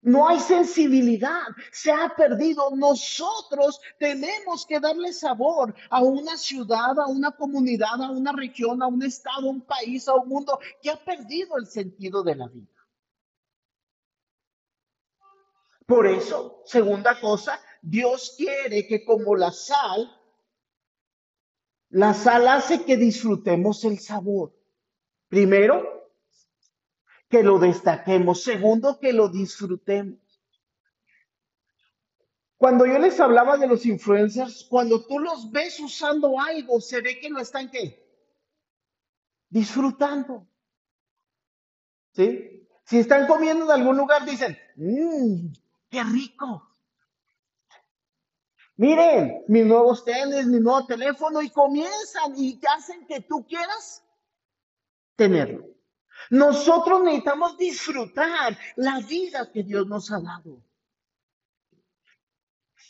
No 0.01 0.27
hay 0.27 0.39
sensibilidad, 0.39 1.43
se 1.71 1.91
ha 1.91 2.09
perdido. 2.15 2.71
Nosotros 2.75 3.79
tenemos 3.99 4.65
que 4.65 4.79
darle 4.79 5.13
sabor 5.13 5.75
a 5.91 6.01
una 6.01 6.37
ciudad, 6.37 6.99
a 6.99 7.05
una 7.05 7.31
comunidad, 7.31 8.01
a 8.01 8.09
una 8.09 8.31
región, 8.31 8.81
a 8.81 8.87
un 8.87 9.03
estado, 9.03 9.47
a 9.47 9.51
un 9.51 9.61
país, 9.61 10.07
a 10.07 10.15
un 10.15 10.27
mundo 10.27 10.59
que 10.81 10.89
ha 10.89 11.03
perdido 11.03 11.55
el 11.57 11.67
sentido 11.67 12.23
de 12.23 12.35
la 12.35 12.47
vida. 12.47 12.67
Por 15.85 16.07
eso, 16.07 16.63
segunda 16.65 17.19
cosa, 17.19 17.59
Dios 17.81 18.33
quiere 18.37 18.87
que 18.87 19.05
como 19.05 19.35
la 19.35 19.51
sal, 19.51 20.09
la 21.89 22.13
sal 22.13 22.47
hace 22.47 22.85
que 22.85 22.97
disfrutemos 22.97 23.83
el 23.83 23.99
sabor. 23.99 24.51
Primero, 25.27 26.00
que 27.31 27.41
lo 27.41 27.57
destaquemos. 27.57 28.43
Segundo, 28.43 28.99
que 28.99 29.13
lo 29.13 29.29
disfrutemos. 29.29 30.19
Cuando 32.57 32.85
yo 32.85 32.99
les 32.99 33.19
hablaba 33.19 33.57
de 33.57 33.65
los 33.65 33.87
influencers, 33.87 34.65
cuando 34.69 35.03
tú 35.07 35.17
los 35.17 35.49
ves 35.49 35.79
usando 35.79 36.39
algo, 36.39 36.79
se 36.79 37.01
ve 37.01 37.19
que 37.19 37.29
lo 37.29 37.39
están 37.39 37.71
¿qué? 37.71 38.05
disfrutando. 39.49 40.45
¿Sí? 42.13 42.67
Si 42.83 42.99
están 42.99 43.25
comiendo 43.25 43.65
en 43.65 43.71
algún 43.71 43.97
lugar, 43.97 44.25
dicen, 44.25 44.55
mmm, 44.75 45.51
qué 45.89 46.03
rico. 46.03 46.67
Miren, 48.75 49.43
mis 49.47 49.65
nuevos 49.65 50.03
tenis, 50.03 50.45
mi 50.45 50.59
nuevo 50.59 50.85
teléfono, 50.85 51.41
y 51.41 51.49
comienzan 51.49 52.33
y 52.35 52.59
hacen 52.77 53.07
que 53.07 53.21
tú 53.21 53.45
quieras 53.47 54.03
tenerlo. 55.15 55.71
Nosotros 56.29 57.03
necesitamos 57.03 57.57
disfrutar 57.57 58.57
la 58.75 58.99
vida 58.99 59.51
que 59.51 59.63
Dios 59.63 59.87
nos 59.87 60.11
ha 60.11 60.19
dado. 60.19 60.63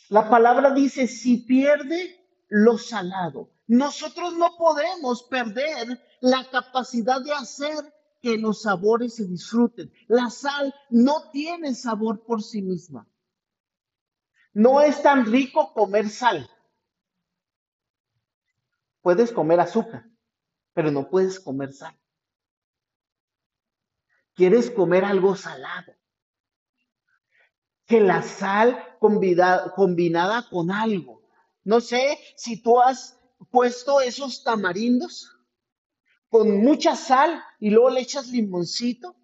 La 0.08 0.28
palabra 0.28 0.72
dice, 0.72 1.06
si 1.08 1.38
pierde 1.38 2.22
lo 2.48 2.76
salado. 2.76 3.50
Nosotros 3.66 4.34
no 4.36 4.56
podemos 4.58 5.22
perder 5.22 5.98
la 6.20 6.50
capacidad 6.50 7.22
de 7.22 7.32
hacer 7.32 7.94
que 8.20 8.36
los 8.36 8.62
sabores 8.62 9.16
se 9.16 9.26
disfruten. 9.26 9.90
La 10.06 10.28
sal 10.28 10.74
no 10.90 11.30
tiene 11.30 11.74
sabor 11.74 12.24
por 12.24 12.42
sí 12.42 12.60
misma. 12.60 13.08
No 14.52 14.82
es 14.82 15.02
tan 15.02 15.24
rico 15.24 15.72
comer 15.72 16.10
sal. 16.10 16.48
Puedes 19.00 19.32
comer 19.32 19.60
azúcar, 19.60 20.04
pero 20.74 20.90
no 20.90 21.08
puedes 21.08 21.40
comer 21.40 21.72
sal. 21.72 21.98
Quieres 24.34 24.70
comer 24.70 25.04
algo 25.04 25.36
salado. 25.36 25.92
Que 27.86 28.00
la 28.00 28.22
sal 28.22 28.96
combina- 29.00 29.72
combinada 29.74 30.48
con 30.48 30.70
algo. 30.70 31.22
No 31.64 31.80
sé 31.80 32.18
si 32.36 32.62
tú 32.62 32.80
has 32.80 33.18
puesto 33.50 34.00
esos 34.00 34.42
tamarindos 34.44 35.30
con 36.28 36.62
mucha 36.62 36.96
sal 36.96 37.42
y 37.60 37.70
luego 37.70 37.90
le 37.90 38.00
echas 38.00 38.28
limoncito 38.28 39.14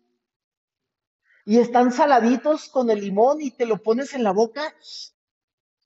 y 1.47 1.59
están 1.59 1.91
saladitos 1.93 2.69
con 2.69 2.91
el 2.91 3.01
limón 3.01 3.41
y 3.41 3.51
te 3.51 3.65
lo 3.65 3.83
pones 3.83 4.13
en 4.13 4.23
la 4.23 4.33
boca 4.33 4.75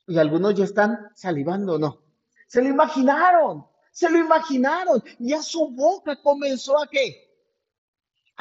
y 0.09 0.19
algunos 0.19 0.55
ya 0.55 0.65
están 0.65 1.11
salivando, 1.15 1.79
¿no? 1.79 2.03
Se 2.49 2.61
lo 2.61 2.69
imaginaron, 2.69 3.67
se 3.93 4.11
lo 4.11 4.19
imaginaron. 4.19 5.03
Ya 5.21 5.41
su 5.43 5.71
boca 5.71 6.21
comenzó 6.21 6.83
a 6.83 6.89
qué? 6.89 7.32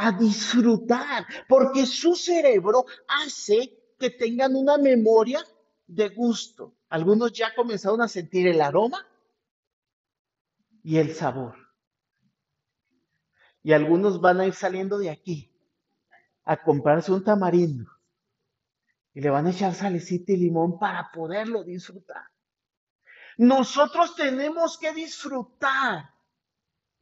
A 0.03 0.11
disfrutar, 0.11 1.25
porque 1.47 1.85
su 1.85 2.15
cerebro 2.15 2.85
hace 3.07 3.93
que 3.99 4.09
tengan 4.09 4.55
una 4.55 4.77
memoria 4.77 5.45
de 5.85 6.09
gusto. 6.09 6.75
Algunos 6.89 7.31
ya 7.33 7.53
comenzaron 7.53 8.01
a 8.01 8.07
sentir 8.07 8.47
el 8.47 8.61
aroma 8.61 9.05
y 10.83 10.97
el 10.97 11.13
sabor. 11.13 11.55
Y 13.61 13.73
algunos 13.73 14.19
van 14.19 14.39
a 14.39 14.47
ir 14.47 14.55
saliendo 14.55 14.97
de 14.97 15.11
aquí 15.11 15.51
a 16.45 16.57
comprarse 16.63 17.11
un 17.11 17.23
tamarindo 17.23 17.91
y 19.13 19.21
le 19.21 19.29
van 19.29 19.45
a 19.45 19.51
echar 19.51 19.75
salecita 19.75 20.31
y 20.31 20.37
limón 20.37 20.79
para 20.79 21.11
poderlo 21.11 21.63
disfrutar. 21.63 22.23
Nosotros 23.37 24.15
tenemos 24.15 24.77
que 24.77 24.93
disfrutar 24.93 26.09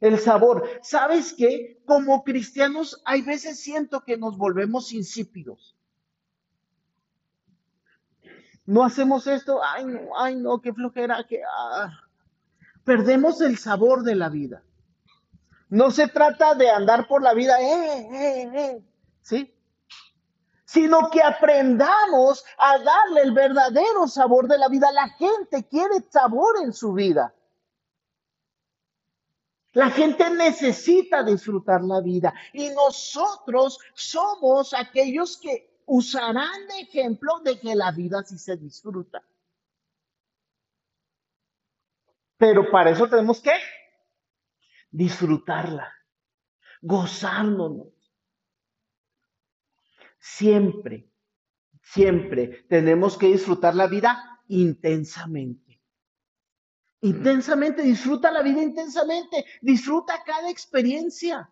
el 0.00 0.18
sabor. 0.18 0.68
¿Sabes 0.82 1.34
qué? 1.36 1.80
Como 1.86 2.24
cristianos, 2.24 3.00
hay 3.04 3.22
veces 3.22 3.60
siento 3.60 4.00
que 4.00 4.16
nos 4.16 4.36
volvemos 4.36 4.92
insípidos. 4.92 5.76
No 8.66 8.84
hacemos 8.84 9.26
esto, 9.26 9.60
ay 9.62 9.84
no, 9.84 10.00
ay 10.16 10.36
no, 10.36 10.60
qué 10.60 10.72
flojera, 10.72 11.24
que 11.28 11.42
ah. 11.44 11.90
perdemos 12.84 13.40
el 13.40 13.58
sabor 13.58 14.02
de 14.02 14.14
la 14.14 14.28
vida. 14.28 14.62
No 15.68 15.90
se 15.90 16.08
trata 16.08 16.54
de 16.54 16.70
andar 16.70 17.06
por 17.06 17.22
la 17.22 17.34
vida, 17.34 17.60
eh, 17.60 18.08
eh, 18.12 18.50
eh, 18.54 18.84
¿sí? 19.22 19.54
Sino 20.64 21.10
que 21.10 21.22
aprendamos 21.22 22.44
a 22.58 22.78
darle 22.78 23.22
el 23.22 23.32
verdadero 23.32 24.06
sabor 24.06 24.46
de 24.46 24.58
la 24.58 24.68
vida. 24.68 24.90
La 24.92 25.08
gente 25.10 25.66
quiere 25.68 26.04
sabor 26.08 26.56
en 26.62 26.72
su 26.72 26.92
vida. 26.92 27.34
La 29.72 29.90
gente 29.90 30.28
necesita 30.30 31.22
disfrutar 31.22 31.82
la 31.82 32.00
vida 32.00 32.34
y 32.52 32.70
nosotros 32.70 33.78
somos 33.94 34.74
aquellos 34.74 35.36
que 35.36 35.80
usarán 35.86 36.66
de 36.66 36.80
ejemplo 36.80 37.40
de 37.40 37.58
que 37.58 37.74
la 37.74 37.92
vida 37.92 38.22
sí 38.24 38.36
se 38.38 38.56
disfruta. 38.56 39.22
Pero 42.36 42.70
para 42.70 42.90
eso 42.90 43.08
tenemos 43.08 43.40
que 43.40 43.52
disfrutarla, 44.90 45.92
gozárnoslo. 46.80 47.92
Siempre, 50.18 51.12
siempre 51.82 52.64
tenemos 52.68 53.16
que 53.16 53.26
disfrutar 53.26 53.74
la 53.74 53.86
vida 53.86 54.42
intensamente. 54.48 55.69
Intensamente, 57.02 57.82
disfruta 57.82 58.30
la 58.30 58.42
vida 58.42 58.62
intensamente, 58.62 59.44
disfruta 59.62 60.22
cada 60.24 60.50
experiencia. 60.50 61.50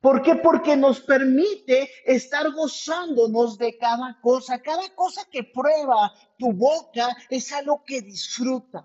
¿Por 0.00 0.22
qué? 0.22 0.36
Porque 0.36 0.76
nos 0.76 1.00
permite 1.00 1.90
estar 2.04 2.52
gozándonos 2.52 3.58
de 3.58 3.76
cada 3.76 4.20
cosa. 4.20 4.60
Cada 4.60 4.88
cosa 4.94 5.24
que 5.30 5.44
prueba 5.44 6.12
tu 6.38 6.52
boca 6.52 7.16
es 7.30 7.52
algo 7.52 7.82
que 7.84 8.02
disfrutas. 8.02 8.84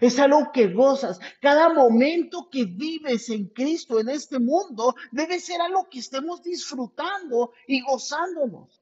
Es 0.00 0.18
algo 0.18 0.50
que 0.52 0.68
gozas. 0.72 1.18
Cada 1.40 1.72
momento 1.72 2.48
que 2.50 2.64
vives 2.64 3.30
en 3.30 3.48
Cristo, 3.48 4.00
en 4.00 4.08
este 4.08 4.38
mundo, 4.38 4.94
debe 5.10 5.40
ser 5.40 5.60
algo 5.60 5.88
que 5.88 6.00
estemos 6.00 6.42
disfrutando 6.42 7.52
y 7.66 7.80
gozándonos. 7.80 8.77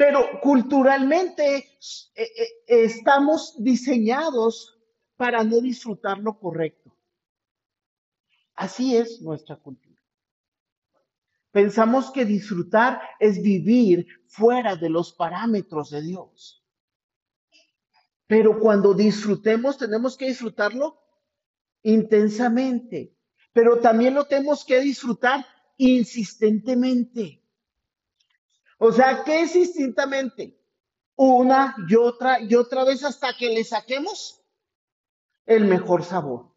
Pero 0.00 0.40
culturalmente 0.40 1.56
eh, 1.56 1.68
eh, 2.14 2.48
estamos 2.66 3.54
diseñados 3.58 4.80
para 5.14 5.44
no 5.44 5.60
disfrutar 5.60 6.16
lo 6.16 6.38
correcto. 6.38 6.96
Así 8.54 8.96
es 8.96 9.20
nuestra 9.20 9.56
cultura. 9.56 10.00
Pensamos 11.50 12.10
que 12.12 12.24
disfrutar 12.24 13.02
es 13.18 13.42
vivir 13.42 14.06
fuera 14.26 14.74
de 14.74 14.88
los 14.88 15.12
parámetros 15.12 15.90
de 15.90 16.00
Dios. 16.00 16.64
Pero 18.26 18.58
cuando 18.58 18.94
disfrutemos, 18.94 19.76
tenemos 19.76 20.16
que 20.16 20.28
disfrutarlo 20.28 20.98
intensamente. 21.82 23.18
Pero 23.52 23.80
también 23.80 24.14
lo 24.14 24.24
tenemos 24.24 24.64
que 24.64 24.80
disfrutar 24.80 25.44
insistentemente. 25.76 27.39
O 28.82 28.90
sea, 28.92 29.22
¿qué 29.24 29.42
es 29.42 29.54
instintamente? 29.54 30.58
Una 31.14 31.76
y 31.86 31.96
otra 31.96 32.40
y 32.40 32.54
otra 32.54 32.82
vez 32.82 33.04
hasta 33.04 33.36
que 33.36 33.50
le 33.50 33.62
saquemos 33.62 34.42
el 35.44 35.66
mejor 35.66 36.02
sabor. 36.02 36.56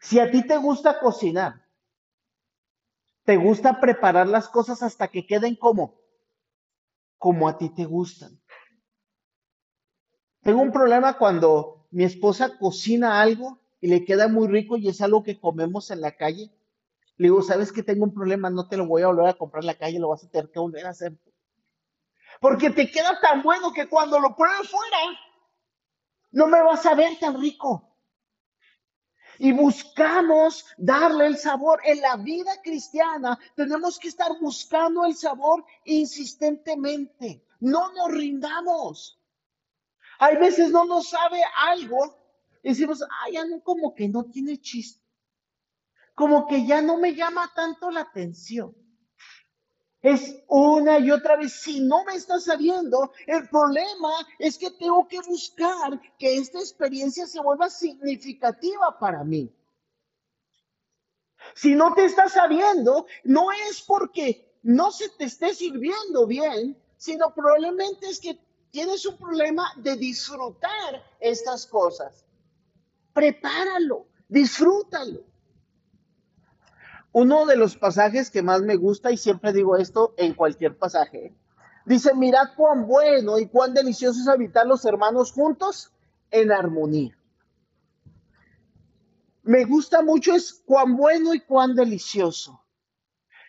Si 0.00 0.20
a 0.20 0.30
ti 0.30 0.46
te 0.46 0.56
gusta 0.56 1.00
cocinar, 1.00 1.66
te 3.24 3.36
gusta 3.36 3.80
preparar 3.80 4.28
las 4.28 4.48
cosas 4.48 4.84
hasta 4.84 5.08
que 5.08 5.26
queden 5.26 5.56
como, 5.56 6.00
como 7.18 7.48
a 7.48 7.58
ti 7.58 7.74
te 7.74 7.86
gustan. 7.86 8.40
Tengo 10.42 10.62
un 10.62 10.70
problema 10.70 11.18
cuando 11.18 11.88
mi 11.90 12.04
esposa 12.04 12.56
cocina 12.56 13.20
algo 13.20 13.58
y 13.80 13.88
le 13.88 14.04
queda 14.04 14.28
muy 14.28 14.46
rico 14.46 14.76
y 14.76 14.86
es 14.88 15.00
algo 15.00 15.24
que 15.24 15.40
comemos 15.40 15.90
en 15.90 16.02
la 16.02 16.16
calle. 16.16 16.52
Le 17.16 17.28
digo, 17.28 17.42
¿sabes 17.42 17.72
que 17.72 17.82
tengo 17.82 18.04
un 18.04 18.14
problema? 18.14 18.50
No 18.50 18.68
te 18.68 18.76
lo 18.76 18.86
voy 18.86 19.02
a 19.02 19.06
volver 19.06 19.28
a 19.28 19.34
comprar 19.34 19.62
en 19.62 19.68
la 19.68 19.78
calle, 19.78 19.98
lo 19.98 20.08
vas 20.08 20.24
a 20.24 20.28
tener 20.28 20.50
que 20.50 20.58
volver 20.58 20.86
a 20.86 20.90
hacer. 20.90 21.16
Porque 22.40 22.70
te 22.70 22.90
queda 22.90 23.20
tan 23.20 23.42
bueno 23.42 23.72
que 23.72 23.88
cuando 23.88 24.18
lo 24.18 24.34
pruebes 24.34 24.68
fuera, 24.68 24.98
no 26.32 26.48
me 26.48 26.60
vas 26.62 26.84
a 26.86 26.94
ver 26.94 27.18
tan 27.18 27.40
rico. 27.40 27.90
Y 29.38 29.52
buscamos 29.52 30.64
darle 30.76 31.26
el 31.26 31.38
sabor. 31.38 31.80
En 31.84 32.00
la 32.00 32.16
vida 32.16 32.60
cristiana 32.62 33.38
tenemos 33.54 33.98
que 33.98 34.08
estar 34.08 34.30
buscando 34.40 35.04
el 35.04 35.14
sabor 35.14 35.64
insistentemente. 35.84 37.44
No 37.60 37.92
nos 37.92 38.10
rindamos. 38.10 39.20
Hay 40.18 40.36
veces 40.36 40.70
no 40.70 40.84
nos 40.84 41.08
sabe 41.08 41.40
algo 41.56 42.16
y 42.62 42.70
decimos, 42.70 43.02
ay, 43.22 43.34
ya 43.34 43.44
no, 43.44 43.60
como 43.62 43.94
que 43.94 44.08
no 44.08 44.24
tiene 44.24 44.60
chiste. 44.60 45.03
Como 46.14 46.46
que 46.46 46.66
ya 46.66 46.80
no 46.80 46.96
me 46.96 47.14
llama 47.14 47.50
tanto 47.54 47.90
la 47.90 48.02
atención. 48.02 48.74
Es 50.04 50.36
una 50.48 50.98
y 50.98 51.10
otra 51.10 51.36
vez, 51.36 51.54
si 51.62 51.80
no 51.80 52.04
me 52.04 52.14
está 52.14 52.38
sabiendo, 52.38 53.12
el 53.26 53.48
problema 53.48 54.10
es 54.38 54.58
que 54.58 54.70
tengo 54.70 55.08
que 55.08 55.18
buscar 55.20 55.98
que 56.18 56.36
esta 56.36 56.58
experiencia 56.58 57.26
se 57.26 57.40
vuelva 57.40 57.70
significativa 57.70 58.98
para 58.98 59.24
mí. 59.24 59.50
Si 61.54 61.74
no 61.74 61.94
te 61.94 62.04
está 62.04 62.28
sabiendo, 62.28 63.06
no 63.24 63.50
es 63.52 63.80
porque 63.80 64.58
no 64.62 64.90
se 64.90 65.08
te 65.08 65.24
esté 65.24 65.54
sirviendo 65.54 66.26
bien, 66.26 66.76
sino 66.98 67.32
probablemente 67.34 68.08
es 68.08 68.20
que 68.20 68.38
tienes 68.70 69.06
un 69.06 69.16
problema 69.16 69.72
de 69.76 69.96
disfrutar 69.96 71.02
estas 71.18 71.66
cosas. 71.66 72.26
Prepáralo, 73.14 74.06
disfrútalo. 74.28 75.24
Uno 77.14 77.46
de 77.46 77.54
los 77.54 77.76
pasajes 77.76 78.28
que 78.28 78.42
más 78.42 78.62
me 78.62 78.74
gusta, 78.74 79.12
y 79.12 79.16
siempre 79.16 79.52
digo 79.52 79.76
esto 79.76 80.14
en 80.16 80.34
cualquier 80.34 80.76
pasaje, 80.76 81.32
dice, 81.86 82.12
mirad 82.12 82.56
cuán 82.56 82.88
bueno 82.88 83.38
y 83.38 83.46
cuán 83.46 83.72
delicioso 83.72 84.20
es 84.20 84.26
habitar 84.26 84.66
los 84.66 84.84
hermanos 84.84 85.30
juntos 85.30 85.92
en 86.32 86.50
armonía. 86.50 87.16
Me 89.44 89.64
gusta 89.64 90.02
mucho 90.02 90.34
es 90.34 90.60
cuán 90.66 90.96
bueno 90.96 91.32
y 91.34 91.40
cuán 91.42 91.76
delicioso. 91.76 92.64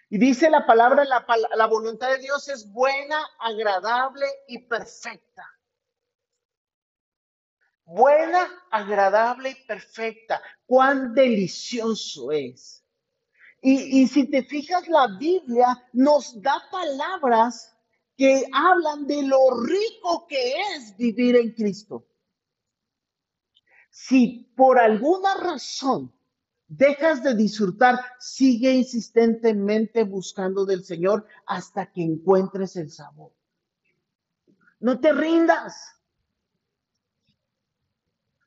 Y 0.09 0.19
dice 0.19 0.51
la 0.51 0.67
palabra, 0.67 1.03
la, 1.03 1.25
la 1.55 1.65
voluntad 1.65 2.09
de 2.09 2.19
Dios 2.19 2.47
es 2.49 2.71
buena, 2.71 3.17
agradable 3.39 4.27
y 4.47 4.59
perfecta. 4.59 5.43
Buena, 7.83 8.47
agradable 8.69 9.49
y 9.49 9.65
perfecta. 9.65 10.39
Cuán 10.67 11.15
delicioso 11.15 12.31
es. 12.31 12.84
Y, 13.67 14.07
si 14.07 14.27
te 14.27 14.43
fijas, 14.43 14.87
la 14.87 15.07
Biblia 15.17 15.83
nos 15.91 16.39
da 16.39 16.61
palabras 16.69 17.75
que 18.15 18.45
hablan 18.53 19.07
de 19.07 19.23
lo 19.23 19.39
rico 19.63 20.27
que 20.27 20.53
es 20.75 20.95
vivir 20.95 21.35
en 21.35 21.51
Cristo. 21.51 22.05
Si 23.89 24.53
por 24.55 24.77
alguna 24.77 25.33
razón 25.37 26.13
dejas 26.67 27.23
de 27.23 27.33
disfrutar, 27.33 27.99
sigue 28.19 28.71
insistentemente 28.71 30.03
buscando 30.03 30.63
del 30.63 30.83
Señor 30.83 31.25
hasta 31.47 31.91
que 31.91 32.03
encuentres 32.03 32.75
el 32.75 32.91
sabor. 32.91 33.31
No 34.79 34.99
te 34.99 35.11
rindas. 35.11 35.94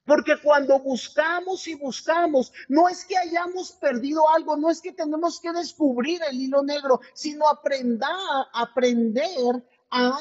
Porque 0.08 0.40
cuando 0.42 0.80
buscamos 0.80 1.68
y 1.68 1.74
buscamos, 1.74 2.52
no 2.68 2.88
es 2.88 3.04
que 3.04 3.16
hayamos 3.16 3.72
perdido 3.72 4.28
algo, 4.30 4.56
no 4.56 4.70
es 4.70 4.80
que 4.80 4.92
tenemos 4.92 5.38
que 5.40 5.52
descubrir 5.52 6.20
el 6.28 6.40
hilo 6.40 6.64
negro, 6.64 7.00
sino 7.14 7.46
aprender, 7.46 8.08
aprender 8.52 9.64
a 9.90 10.18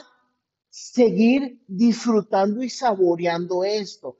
seguir 0.69 1.63
disfrutando 1.67 2.61
y 2.61 2.69
saboreando 2.69 3.63
esto. 3.63 4.19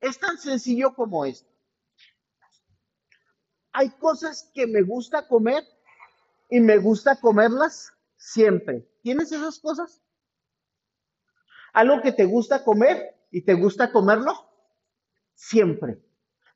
Es 0.00 0.18
tan 0.18 0.38
sencillo 0.38 0.94
como 0.94 1.24
esto 1.24 1.48
hay 3.78 3.90
cosas 3.90 4.50
que 4.54 4.66
me 4.66 4.82
gusta 4.82 5.28
comer 5.28 5.64
y 6.50 6.58
me 6.58 6.78
gusta 6.78 7.14
comerlas 7.20 7.92
siempre. 8.16 8.84
¿Tienes 9.02 9.30
esas 9.30 9.60
cosas? 9.60 10.02
Algo 11.72 12.02
que 12.02 12.10
te 12.10 12.24
gusta 12.24 12.64
comer 12.64 13.14
y 13.30 13.42
te 13.42 13.54
gusta 13.54 13.92
comerlo 13.92 14.47
siempre. 15.38 16.02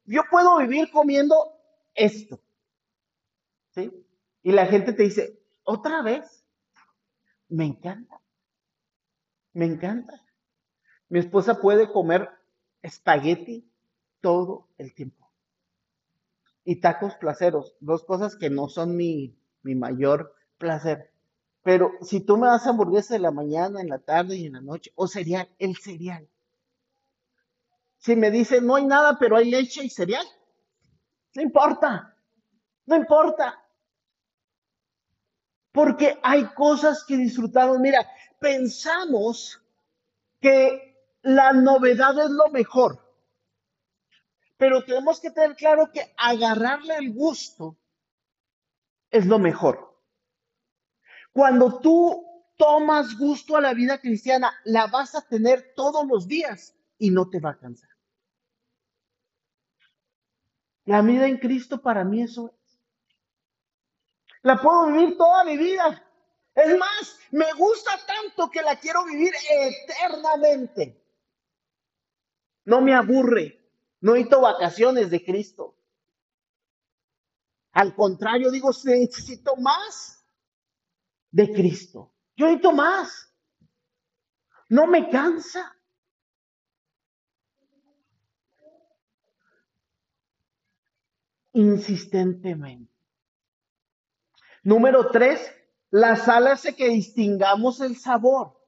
Yo 0.04 0.22
puedo 0.28 0.58
vivir 0.58 0.90
comiendo 0.90 1.34
esto. 1.94 2.42
¿Sí? 3.70 3.90
Y 4.42 4.52
la 4.52 4.66
gente 4.66 4.92
te 4.92 5.04
dice, 5.04 5.40
otra 5.62 6.02
vez, 6.02 6.44
me 7.48 7.64
encanta. 7.64 8.20
Me 9.52 9.66
encanta. 9.66 10.20
Mi 11.08 11.20
esposa 11.20 11.60
puede 11.60 11.90
comer 11.92 12.28
espagueti 12.82 13.70
todo 14.20 14.68
el 14.78 14.94
tiempo 14.94 15.22
y 16.64 16.80
tacos 16.80 17.14
placeros, 17.16 17.74
dos 17.80 18.04
cosas 18.04 18.36
que 18.36 18.50
no 18.50 18.68
son 18.68 18.96
mi, 18.96 19.36
mayor 19.62 20.34
placer. 20.58 21.12
Pero 21.62 21.92
si 22.00 22.20
tú 22.20 22.36
me 22.36 22.46
das 22.46 22.66
hamburguesa 22.66 23.16
en 23.16 23.22
la 23.22 23.30
mañana, 23.30 23.80
en 23.80 23.88
la 23.88 23.98
tarde 23.98 24.36
y 24.36 24.46
en 24.46 24.54
la 24.54 24.60
noche, 24.60 24.92
o 24.94 25.06
cereal, 25.06 25.48
el 25.58 25.76
cereal. 25.76 26.28
Si 28.02 28.16
me 28.16 28.32
dicen 28.32 28.66
no 28.66 28.74
hay 28.74 28.84
nada, 28.84 29.16
pero 29.16 29.36
hay 29.36 29.48
leche 29.48 29.84
y 29.84 29.88
cereal, 29.88 30.26
no 31.36 31.42
importa, 31.42 32.16
no 32.84 32.96
importa. 32.96 33.64
Porque 35.70 36.18
hay 36.20 36.52
cosas 36.52 37.04
que 37.04 37.16
disfrutamos. 37.16 37.78
Mira, 37.78 38.04
pensamos 38.40 39.62
que 40.40 40.98
la 41.22 41.52
novedad 41.52 42.18
es 42.18 42.30
lo 42.30 42.48
mejor. 42.50 42.98
Pero 44.56 44.84
tenemos 44.84 45.20
que 45.20 45.30
tener 45.30 45.54
claro 45.54 45.90
que 45.92 46.12
agarrarle 46.18 46.96
el 46.96 47.14
gusto 47.14 47.78
es 49.10 49.26
lo 49.26 49.38
mejor. 49.38 49.96
Cuando 51.32 51.78
tú 51.78 52.26
tomas 52.56 53.16
gusto 53.16 53.56
a 53.56 53.60
la 53.60 53.74
vida 53.74 54.00
cristiana, 54.00 54.52
la 54.64 54.88
vas 54.88 55.14
a 55.14 55.22
tener 55.22 55.72
todos 55.76 56.04
los 56.04 56.26
días 56.26 56.74
y 56.98 57.10
no 57.10 57.30
te 57.30 57.38
va 57.38 57.50
a 57.50 57.58
cansar. 57.58 57.91
La 60.84 61.00
vida 61.02 61.26
en 61.26 61.38
Cristo 61.38 61.80
para 61.80 62.04
mí 62.04 62.22
eso 62.22 62.48
es. 62.48 62.78
La 64.42 64.60
puedo 64.60 64.88
vivir 64.88 65.16
toda 65.16 65.44
mi 65.44 65.56
vida. 65.56 66.04
Es 66.54 66.76
más, 66.76 67.18
me 67.30 67.52
gusta 67.52 67.92
tanto 68.06 68.50
que 68.50 68.62
la 68.62 68.76
quiero 68.76 69.04
vivir 69.04 69.32
eternamente. 69.50 71.00
No 72.64 72.80
me 72.80 72.94
aburre. 72.94 73.58
No 74.00 74.12
necesito 74.12 74.40
vacaciones 74.40 75.10
de 75.10 75.24
Cristo. 75.24 75.76
Al 77.72 77.94
contrario, 77.94 78.50
digo, 78.50 78.70
necesito 78.84 79.56
más 79.56 80.26
de 81.30 81.52
Cristo. 81.52 82.12
Yo 82.36 82.46
necesito 82.46 82.72
más. 82.72 83.32
No 84.68 84.86
me 84.86 85.08
cansa. 85.08 85.76
Insistentemente. 91.52 92.92
Número 94.62 95.10
tres, 95.10 95.40
la 95.90 96.16
sal 96.16 96.46
hace 96.46 96.74
que 96.74 96.88
distingamos 96.88 97.80
el 97.80 97.96
sabor. 97.96 98.58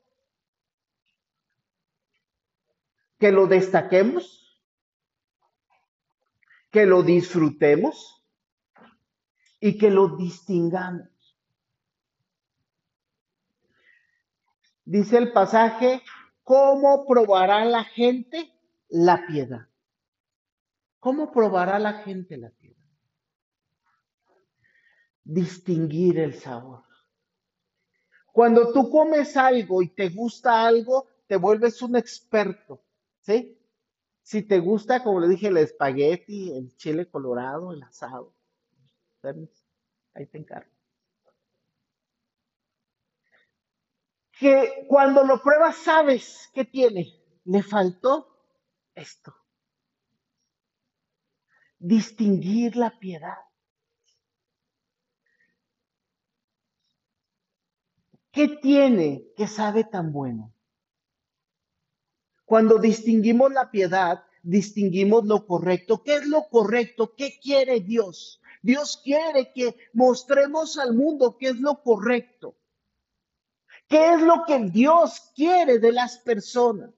Que 3.18 3.32
lo 3.32 3.46
destaquemos, 3.46 4.60
que 6.70 6.84
lo 6.84 7.02
disfrutemos 7.02 8.22
y 9.60 9.78
que 9.78 9.90
lo 9.90 10.16
distingamos. 10.16 11.08
Dice 14.84 15.16
el 15.16 15.32
pasaje, 15.32 16.02
¿cómo 16.42 17.06
probará 17.06 17.64
la 17.64 17.84
gente 17.84 18.52
la 18.88 19.26
piedad? 19.26 19.68
¿Cómo 20.98 21.30
probará 21.32 21.78
la 21.78 22.02
gente 22.02 22.36
la 22.36 22.50
piedad? 22.50 22.63
Distinguir 25.24 26.18
el 26.18 26.34
sabor. 26.34 26.82
Cuando 28.32 28.72
tú 28.72 28.90
comes 28.90 29.36
algo 29.36 29.82
y 29.82 29.88
te 29.88 30.08
gusta 30.08 30.66
algo, 30.66 31.06
te 31.26 31.36
vuelves 31.36 31.80
un 31.82 31.96
experto, 31.96 32.82
¿sí? 33.20 33.58
Si 34.22 34.42
te 34.42 34.58
gusta, 34.58 35.02
como 35.02 35.20
le 35.20 35.28
dije, 35.28 35.48
el 35.48 35.56
espagueti, 35.58 36.52
el 36.52 36.76
chile 36.76 37.08
colorado, 37.08 37.72
el 37.72 37.82
asado, 37.82 38.34
ahí 40.14 40.26
te 40.26 40.38
encargo. 40.38 40.74
que 44.38 44.86
cuando 44.88 45.24
lo 45.24 45.40
pruebas 45.42 45.76
sabes 45.76 46.50
qué 46.52 46.64
tiene. 46.64 47.20
Le 47.44 47.62
faltó 47.62 48.28
esto. 48.94 49.34
Distinguir 51.78 52.76
la 52.76 52.98
piedad. 52.98 53.36
¿Qué 58.34 58.48
tiene 58.48 59.28
que 59.36 59.46
sabe 59.46 59.84
tan 59.84 60.12
bueno? 60.12 60.52
Cuando 62.44 62.78
distinguimos 62.78 63.52
la 63.52 63.70
piedad, 63.70 64.24
distinguimos 64.42 65.24
lo 65.24 65.46
correcto. 65.46 66.02
¿Qué 66.02 66.16
es 66.16 66.26
lo 66.26 66.48
correcto? 66.48 67.14
¿Qué 67.14 67.38
quiere 67.40 67.78
Dios? 67.78 68.40
Dios 68.60 69.00
quiere 69.04 69.52
que 69.52 69.76
mostremos 69.92 70.78
al 70.78 70.94
mundo 70.94 71.36
qué 71.38 71.50
es 71.50 71.60
lo 71.60 71.80
correcto. 71.80 72.56
¿Qué 73.86 74.14
es 74.14 74.20
lo 74.20 74.42
que 74.44 74.58
Dios 74.64 75.30
quiere 75.36 75.78
de 75.78 75.92
las 75.92 76.18
personas? 76.18 76.92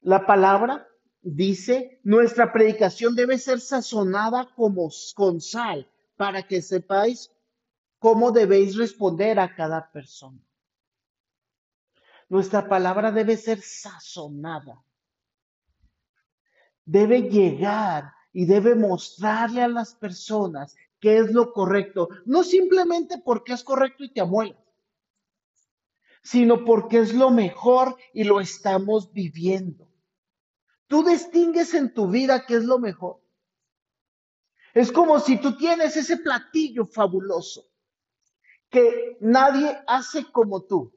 La 0.00 0.24
palabra 0.24 0.86
dice, 1.22 1.98
nuestra 2.04 2.52
predicación 2.52 3.16
debe 3.16 3.36
ser 3.38 3.58
sazonada 3.60 4.48
como 4.54 4.90
con 5.16 5.40
sal, 5.40 5.90
para 6.16 6.42
que 6.46 6.62
sepáis 6.62 7.30
cómo 7.98 8.32
debéis 8.32 8.76
responder 8.76 9.38
a 9.38 9.54
cada 9.54 9.90
persona. 9.90 10.40
Nuestra 12.28 12.68
palabra 12.68 13.12
debe 13.12 13.36
ser 13.36 13.60
sazonada. 13.60 14.82
Debe 16.84 17.22
llegar 17.22 18.12
y 18.32 18.46
debe 18.46 18.74
mostrarle 18.74 19.62
a 19.62 19.68
las 19.68 19.94
personas 19.94 20.76
qué 21.00 21.18
es 21.18 21.32
lo 21.32 21.52
correcto, 21.52 22.08
no 22.24 22.42
simplemente 22.42 23.18
porque 23.18 23.52
es 23.52 23.62
correcto 23.62 24.04
y 24.04 24.12
te 24.12 24.20
amuelas, 24.20 24.58
sino 26.22 26.64
porque 26.64 26.98
es 26.98 27.14
lo 27.14 27.30
mejor 27.30 27.96
y 28.12 28.24
lo 28.24 28.40
estamos 28.40 29.12
viviendo. 29.12 29.88
Tú 30.86 31.04
distingues 31.04 31.74
en 31.74 31.92
tu 31.92 32.08
vida 32.08 32.46
qué 32.46 32.56
es 32.56 32.64
lo 32.64 32.78
mejor. 32.78 33.20
Es 34.76 34.92
como 34.92 35.18
si 35.20 35.40
tú 35.40 35.56
tienes 35.56 35.96
ese 35.96 36.18
platillo 36.18 36.84
fabuloso 36.84 37.64
que 38.68 39.16
nadie 39.20 39.74
hace 39.86 40.30
como 40.30 40.64
tú. 40.64 40.92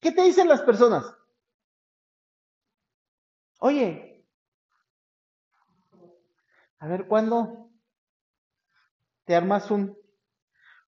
¿Qué 0.00 0.12
te 0.12 0.22
dicen 0.22 0.48
las 0.48 0.60
personas? 0.60 1.06
Oye, 3.60 4.26
a 6.78 6.86
ver 6.86 7.06
cuándo 7.06 7.70
te 9.24 9.34
armas 9.34 9.70
un, 9.70 9.96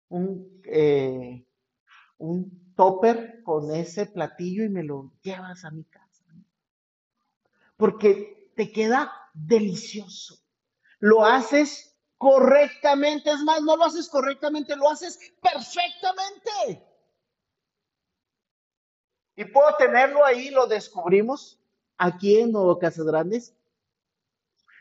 un, 0.09 0.61
eh, 0.65 1.47
un 2.17 2.73
topper 2.75 3.41
con 3.41 3.73
ese 3.73 4.07
platillo 4.07 4.65
y 4.65 4.69
me 4.69 4.83
lo 4.83 5.13
llevas 5.21 5.63
a 5.63 5.71
mi 5.71 5.85
casa. 5.85 6.25
Porque 7.77 8.51
te 8.53 8.69
queda 8.73 9.13
delicioso. 9.33 10.44
Lo 10.99 11.25
haces 11.25 11.95
correctamente, 12.17 13.31
es 13.31 13.39
más, 13.41 13.61
no 13.61 13.75
lo 13.75 13.85
haces 13.85 14.09
correctamente, 14.09 14.75
lo 14.75 14.89
haces 14.89 15.19
perfectamente. 15.41 16.83
Y 19.35 19.45
puedo 19.45 19.75
tenerlo 19.77 20.23
ahí, 20.23 20.49
lo 20.49 20.65
descubrimos 20.67 21.59
aquí 21.97 22.39
en 22.39 22.51
Nuevo 22.51 22.79
Casas 22.79 23.05
Grandes. 23.05 23.53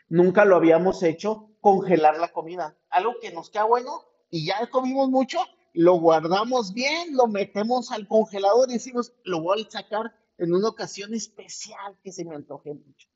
Nunca 0.07 0.45
lo 0.45 0.55
habíamos 0.55 1.03
hecho 1.03 1.49
congelar 1.59 2.17
la 2.17 2.31
comida. 2.31 2.77
Algo 2.89 3.15
que 3.19 3.31
nos 3.31 3.49
queda 3.49 3.65
bueno 3.65 4.05
y 4.29 4.45
ya 4.45 4.67
comimos 4.69 5.09
mucho, 5.09 5.39
lo 5.73 5.95
guardamos 5.95 6.73
bien, 6.73 7.15
lo 7.15 7.27
metemos 7.27 7.91
al 7.91 8.07
congelador 8.07 8.69
y 8.69 8.73
decimos, 8.73 9.13
lo 9.23 9.41
voy 9.41 9.65
a 9.67 9.71
sacar 9.71 10.13
en 10.37 10.53
una 10.53 10.69
ocasión 10.69 11.13
especial 11.13 11.97
que 12.03 12.11
se 12.11 12.23
me 12.23 12.35
antoje 12.35 12.73
mucho. 12.73 13.09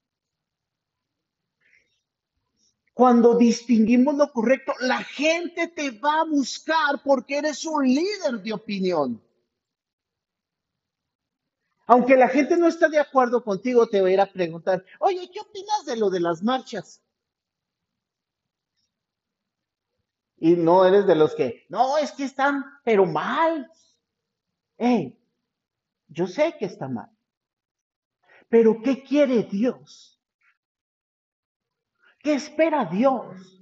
Cuando 2.99 3.37
distinguimos 3.37 4.15
lo 4.15 4.29
correcto, 4.29 4.73
la 4.81 5.01
gente 5.01 5.69
te 5.69 5.89
va 5.91 6.19
a 6.19 6.25
buscar 6.25 7.01
porque 7.01 7.37
eres 7.37 7.63
un 7.63 7.85
líder 7.85 8.41
de 8.43 8.51
opinión. 8.51 9.23
Aunque 11.87 12.17
la 12.17 12.27
gente 12.27 12.57
no 12.57 12.67
está 12.67 12.89
de 12.89 12.99
acuerdo 12.99 13.41
contigo, 13.41 13.87
te 13.87 14.01
va 14.01 14.09
a 14.09 14.11
ir 14.11 14.19
a 14.19 14.29
preguntar, 14.29 14.83
oye, 14.99 15.31
¿qué 15.31 15.39
opinas 15.39 15.85
de 15.85 15.95
lo 15.95 16.09
de 16.09 16.19
las 16.19 16.43
marchas? 16.43 17.01
Y 20.35 20.57
no 20.57 20.83
eres 20.83 21.07
de 21.07 21.15
los 21.15 21.33
que, 21.35 21.67
no, 21.69 21.97
es 21.97 22.11
que 22.11 22.25
están, 22.25 22.65
pero 22.83 23.05
mal. 23.05 23.71
Hey, 24.77 25.17
yo 26.09 26.27
sé 26.27 26.57
que 26.59 26.65
está 26.65 26.89
mal. 26.89 27.09
Pero 28.49 28.81
¿qué 28.83 29.01
quiere 29.01 29.43
Dios? 29.43 30.18
¿Qué 32.19 32.33
espera 32.33 32.85
Dios? 32.85 33.59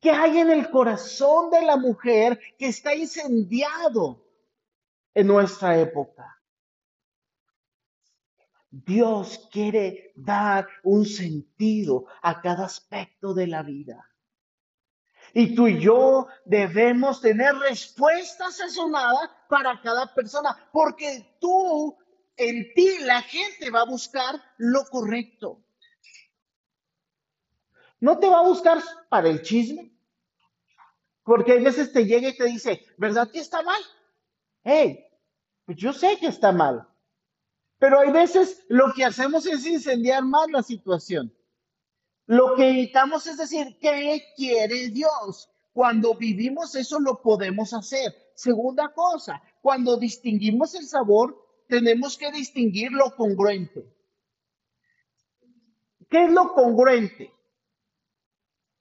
¿Qué 0.00 0.10
hay 0.10 0.38
en 0.38 0.50
el 0.50 0.70
corazón 0.70 1.50
de 1.50 1.62
la 1.62 1.76
mujer 1.76 2.38
que 2.58 2.66
está 2.66 2.94
incendiado 2.94 4.24
en 5.14 5.26
nuestra 5.26 5.78
época? 5.78 6.40
Dios 8.70 9.48
quiere 9.50 10.12
dar 10.16 10.68
un 10.82 11.06
sentido 11.06 12.06
a 12.20 12.42
cada 12.42 12.66
aspecto 12.66 13.32
de 13.32 13.46
la 13.46 13.62
vida. 13.62 14.10
Y 15.32 15.54
tú 15.54 15.66
y 15.66 15.80
yo 15.80 16.26
debemos 16.44 17.20
tener 17.20 17.54
respuesta 17.56 18.50
sazonada 18.50 19.46
para 19.48 19.80
cada 19.80 20.14
persona, 20.14 20.68
porque 20.72 21.36
tú, 21.40 21.96
en 22.36 22.72
ti, 22.74 22.98
la 23.00 23.22
gente 23.22 23.70
va 23.70 23.80
a 23.80 23.86
buscar 23.86 24.34
lo 24.58 24.84
correcto. 24.84 25.65
No 28.00 28.18
te 28.18 28.28
va 28.28 28.40
a 28.40 28.48
buscar 28.48 28.82
para 29.08 29.28
el 29.28 29.42
chisme, 29.42 29.92
porque 31.24 31.52
a 31.52 31.60
veces 31.60 31.92
te 31.92 32.04
llega 32.04 32.28
y 32.28 32.36
te 32.36 32.44
dice, 32.44 32.84
¿verdad 32.98 33.30
que 33.30 33.40
está 33.40 33.62
mal? 33.62 33.80
Hey, 34.62 35.04
Pues 35.64 35.78
yo 35.78 35.92
sé 35.92 36.16
que 36.18 36.28
está 36.28 36.52
mal, 36.52 36.86
pero 37.78 37.98
hay 38.00 38.10
veces 38.12 38.64
lo 38.68 38.92
que 38.94 39.04
hacemos 39.04 39.46
es 39.46 39.66
incendiar 39.66 40.24
más 40.24 40.48
la 40.50 40.62
situación. 40.62 41.32
Lo 42.26 42.54
que 42.54 42.70
evitamos 42.70 43.26
es 43.26 43.36
decir, 43.36 43.78
¿qué 43.80 44.22
quiere 44.36 44.88
Dios? 44.88 45.50
Cuando 45.72 46.14
vivimos 46.14 46.74
eso 46.74 46.98
lo 46.98 47.20
podemos 47.22 47.72
hacer. 47.72 48.14
Segunda 48.34 48.92
cosa, 48.92 49.42
cuando 49.60 49.96
distinguimos 49.96 50.74
el 50.74 50.86
sabor, 50.86 51.36
tenemos 51.68 52.16
que 52.16 52.30
distinguir 52.32 52.92
lo 52.92 53.14
congruente. 53.14 53.84
¿Qué 56.08 56.24
es 56.24 56.30
lo 56.30 56.54
congruente? 56.54 57.35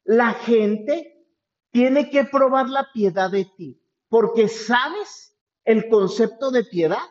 La 0.06 0.34
gente 0.34 1.28
tiene 1.72 2.10
que 2.10 2.24
probar 2.26 2.70
la 2.70 2.92
piedad 2.94 3.30
de 3.30 3.46
ti, 3.58 3.82
porque 4.08 4.48
sabes 4.48 5.36
el 5.64 5.90
concepto 5.90 6.52
de 6.52 6.64
piedad, 6.64 7.04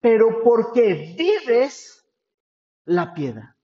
pero 0.00 0.42
porque 0.44 1.14
vives 1.16 2.06
la 2.84 3.14
piedad. 3.14 3.56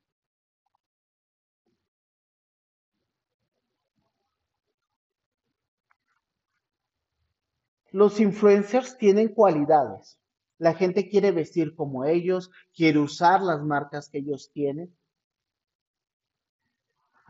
Los 7.90 8.18
influencers 8.18 8.96
tienen 8.98 9.28
cualidades. 9.28 10.18
La 10.58 10.74
gente 10.74 11.08
quiere 11.08 11.32
vestir 11.32 11.74
como 11.74 12.04
ellos, 12.04 12.50
quiere 12.74 12.98
usar 12.98 13.42
las 13.42 13.62
marcas 13.62 14.08
que 14.08 14.18
ellos 14.18 14.50
tienen. 14.52 14.97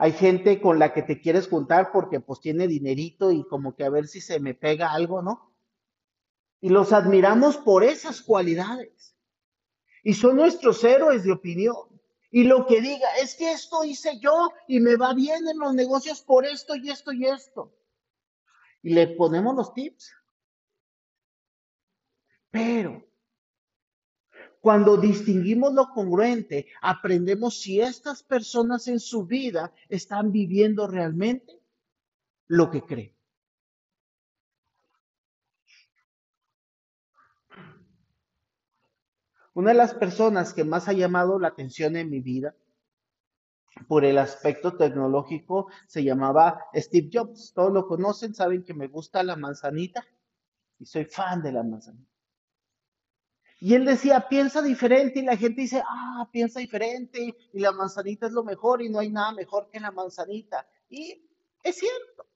Hay 0.00 0.12
gente 0.12 0.60
con 0.60 0.78
la 0.78 0.94
que 0.94 1.02
te 1.02 1.20
quieres 1.20 1.48
juntar 1.48 1.90
porque 1.90 2.20
pues 2.20 2.40
tiene 2.40 2.68
dinerito 2.68 3.32
y 3.32 3.44
como 3.48 3.74
que 3.74 3.82
a 3.82 3.90
ver 3.90 4.06
si 4.06 4.20
se 4.20 4.38
me 4.38 4.54
pega 4.54 4.92
algo, 4.92 5.22
¿no? 5.22 5.52
Y 6.60 6.68
los 6.68 6.92
admiramos 6.92 7.56
por 7.56 7.82
esas 7.82 8.22
cualidades. 8.22 9.16
Y 10.04 10.14
son 10.14 10.36
nuestros 10.36 10.84
héroes 10.84 11.24
de 11.24 11.32
opinión. 11.32 11.74
Y 12.30 12.44
lo 12.44 12.64
que 12.66 12.80
diga 12.80 13.08
es 13.20 13.34
que 13.34 13.50
esto 13.50 13.82
hice 13.82 14.20
yo 14.20 14.50
y 14.68 14.78
me 14.78 14.94
va 14.94 15.14
bien 15.14 15.48
en 15.48 15.58
los 15.58 15.74
negocios 15.74 16.22
por 16.22 16.46
esto 16.46 16.76
y 16.76 16.90
esto 16.90 17.12
y 17.12 17.26
esto. 17.26 17.74
Y 18.82 18.90
le 18.90 19.08
ponemos 19.08 19.56
los 19.56 19.74
tips. 19.74 20.14
Pero 22.52 23.07
cuando 24.68 24.98
distinguimos 24.98 25.72
lo 25.72 25.88
congruente, 25.94 26.66
aprendemos 26.82 27.58
si 27.58 27.80
estas 27.80 28.22
personas 28.22 28.86
en 28.86 29.00
su 29.00 29.24
vida 29.24 29.72
están 29.88 30.30
viviendo 30.30 30.86
realmente 30.86 31.58
lo 32.48 32.70
que 32.70 32.82
creen. 32.82 33.16
Una 39.54 39.70
de 39.70 39.76
las 39.78 39.94
personas 39.94 40.52
que 40.52 40.64
más 40.64 40.86
ha 40.86 40.92
llamado 40.92 41.38
la 41.38 41.48
atención 41.48 41.96
en 41.96 42.10
mi 42.10 42.20
vida 42.20 42.54
por 43.88 44.04
el 44.04 44.18
aspecto 44.18 44.76
tecnológico 44.76 45.70
se 45.86 46.04
llamaba 46.04 46.66
Steve 46.74 47.08
Jobs. 47.10 47.54
Todos 47.54 47.72
lo 47.72 47.86
conocen, 47.86 48.34
saben 48.34 48.62
que 48.62 48.74
me 48.74 48.88
gusta 48.88 49.22
la 49.22 49.34
manzanita 49.34 50.04
y 50.78 50.84
soy 50.84 51.06
fan 51.06 51.42
de 51.42 51.52
la 51.52 51.62
manzanita. 51.62 52.17
Y 53.60 53.74
él 53.74 53.84
decía, 53.84 54.28
piensa 54.28 54.62
diferente, 54.62 55.18
y 55.18 55.22
la 55.22 55.36
gente 55.36 55.62
dice, 55.62 55.82
ah, 55.84 56.28
piensa 56.30 56.60
diferente, 56.60 57.34
y 57.52 57.58
la 57.58 57.72
manzanita 57.72 58.26
es 58.26 58.32
lo 58.32 58.44
mejor, 58.44 58.82
y 58.82 58.88
no 58.88 59.00
hay 59.00 59.10
nada 59.10 59.32
mejor 59.32 59.68
que 59.70 59.80
la 59.80 59.90
manzanita. 59.90 60.66
Y 60.88 61.28
es 61.62 61.76
cierto. 61.76 62.26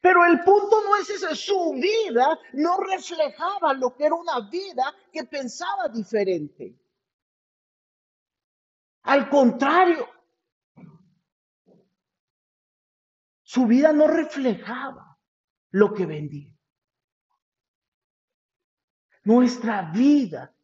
Pero 0.00 0.24
el 0.26 0.40
punto 0.40 0.82
no 0.82 0.96
es 0.96 1.08
ese, 1.08 1.34
su 1.36 1.72
vida 1.74 2.38
no 2.52 2.78
reflejaba 2.78 3.72
lo 3.74 3.94
que 3.94 4.06
era 4.06 4.14
una 4.16 4.40
vida 4.50 4.94
que 5.12 5.24
pensaba 5.24 5.88
diferente. 5.88 6.76
Al 9.04 9.28
contrario, 9.28 10.08
su 13.42 13.66
vida 13.66 13.92
no 13.92 14.08
reflejaba 14.08 15.16
lo 15.70 15.94
que 15.94 16.06
vendía. 16.06 16.53
Nuestra 19.24 19.90
vida 19.90 20.54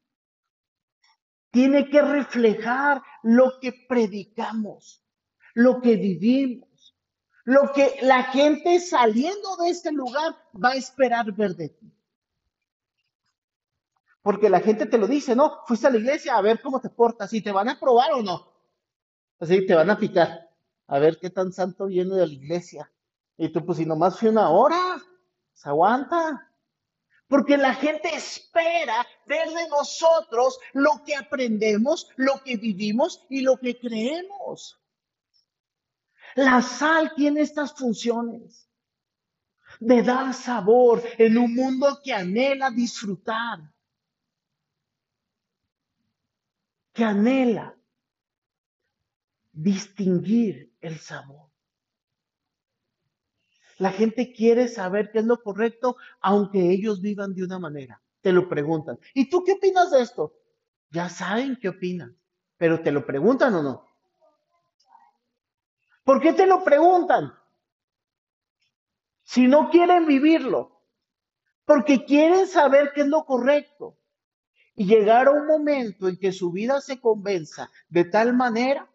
tiene 1.51 1.89
que 1.89 2.01
reflejar 2.01 3.03
lo 3.23 3.59
que 3.61 3.73
predicamos, 3.89 5.05
lo 5.55 5.81
que 5.81 5.97
vivimos, 5.97 6.97
lo 7.45 7.73
que 7.73 7.97
la 8.03 8.25
gente 8.25 8.79
saliendo 8.81 9.57
de 9.57 9.71
este 9.71 9.91
lugar 9.93 10.37
va 10.63 10.71
a 10.71 10.77
esperar 10.77 11.33
ver 11.33 11.57
de 11.57 11.71
ti. 11.71 11.93
Porque 14.23 14.51
la 14.51 14.61
gente 14.61 14.87
te 14.87 14.99
lo 14.99 15.07
dice, 15.07 15.35
¿no? 15.35 15.61
Fuiste 15.67 15.87
a 15.87 15.91
la 15.91 15.97
iglesia 15.97 16.37
a 16.37 16.43
ver 16.43 16.61
cómo 16.61 16.81
te 16.81 16.91
portas, 16.91 17.33
y 17.33 17.41
te 17.41 17.53
van 17.53 17.69
a 17.69 17.81
probar 17.81 18.13
o 18.13 18.23
no. 18.23 18.53
Así 19.39 19.67
te 19.67 19.75
van 19.75 19.89
a 19.89 19.99
picar, 19.99 20.51
a 20.87 20.99
ver 20.99 21.19
qué 21.19 21.31
tan 21.31 21.53
santo 21.53 21.87
viene 21.87 22.15
de 22.15 22.27
la 22.27 22.33
iglesia. 22.33 22.93
Y 23.39 23.49
tú, 23.49 23.65
pues 23.65 23.79
si 23.79 23.87
nomás 23.87 24.19
fui 24.19 24.29
una 24.29 24.51
hora, 24.51 25.01
se 25.55 25.69
aguanta. 25.71 26.50
Porque 27.31 27.57
la 27.57 27.75
gente 27.75 28.13
espera 28.13 29.07
ver 29.25 29.49
de 29.51 29.69
nosotros 29.69 30.59
lo 30.73 31.05
que 31.07 31.15
aprendemos, 31.15 32.09
lo 32.17 32.43
que 32.43 32.57
vivimos 32.57 33.25
y 33.31 33.43
lo 33.43 33.57
que 33.57 33.79
creemos. 33.79 34.83
La 36.35 36.61
sal 36.61 37.13
tiene 37.15 37.43
estas 37.43 37.73
funciones 37.73 38.69
de 39.79 40.03
dar 40.03 40.35
sabor 40.35 41.05
en 41.19 41.39
un 41.39 41.55
mundo 41.55 42.01
que 42.03 42.13
anhela 42.13 42.69
disfrutar, 42.69 43.61
que 46.93 47.05
anhela 47.05 47.79
distinguir 49.53 50.75
el 50.81 50.99
sabor. 50.99 51.50
La 53.81 53.93
gente 53.93 54.31
quiere 54.35 54.69
saber 54.69 55.11
qué 55.11 55.21
es 55.21 55.25
lo 55.25 55.43
correcto, 55.43 55.97
aunque 56.21 56.71
ellos 56.71 57.01
vivan 57.01 57.33
de 57.33 57.45
una 57.45 57.59
manera. 57.59 58.03
Te 58.21 58.31
lo 58.31 58.47
preguntan. 58.47 58.99
¿Y 59.15 59.31
tú 59.31 59.43
qué 59.43 59.53
opinas 59.53 59.91
de 59.91 60.03
esto? 60.03 60.35
Ya 60.91 61.09
saben 61.09 61.57
qué 61.59 61.71
opinan, 61.71 62.15
pero 62.59 62.83
te 62.83 62.93
lo 62.93 63.07
preguntan 63.07 63.55
o 63.55 63.63
no. 63.63 63.87
¿Por 66.05 66.21
qué 66.21 66.35
te 66.35 66.47
lo 66.47 66.63
preguntan? 66.63 67.33
Si 69.23 69.47
no 69.47 69.71
quieren 69.71 70.07
vivirlo, 70.07 70.83
porque 71.65 72.05
quieren 72.05 72.49
saber 72.49 72.93
qué 72.95 73.01
es 73.01 73.07
lo 73.07 73.25
correcto 73.25 73.97
y 74.75 74.85
llegar 74.85 75.29
a 75.29 75.31
un 75.31 75.47
momento 75.47 76.07
en 76.07 76.19
que 76.19 76.33
su 76.33 76.53
vida 76.53 76.83
se 76.83 77.01
convenza 77.01 77.71
de 77.89 78.05
tal 78.05 78.37
manera 78.37 78.91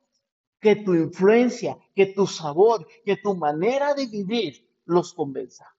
que 0.59 0.75
tu 0.75 0.93
influencia, 0.93 1.75
que 1.95 2.05
tu 2.05 2.27
sabor, 2.27 2.87
que 3.03 3.17
tu 3.17 3.35
manera 3.35 3.95
de 3.95 4.05
vivir 4.05 4.64
los 4.85 5.13
convenza. 5.13 5.75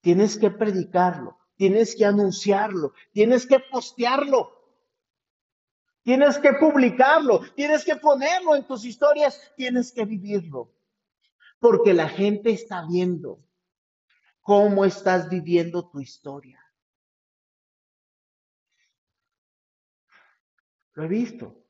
Tienes 0.00 0.38
que 0.38 0.50
predicarlo, 0.50 1.38
tienes 1.56 1.94
que 1.96 2.04
anunciarlo, 2.04 2.94
tienes 3.12 3.46
que 3.46 3.60
postearlo, 3.60 4.52
tienes 6.02 6.38
que 6.38 6.52
publicarlo, 6.54 7.40
tienes 7.54 7.84
que 7.84 7.96
ponerlo 7.96 8.54
en 8.54 8.66
tus 8.66 8.84
historias, 8.84 9.40
tienes 9.56 9.92
que 9.92 10.04
vivirlo. 10.04 10.72
Porque 11.58 11.92
la 11.92 12.08
gente 12.08 12.50
está 12.50 12.86
viendo 12.86 13.44
cómo 14.40 14.84
estás 14.84 15.28
viviendo 15.28 15.90
tu 15.90 16.00
historia. 16.00 16.64
Lo 20.94 21.04
he 21.04 21.08
visto. 21.08 21.64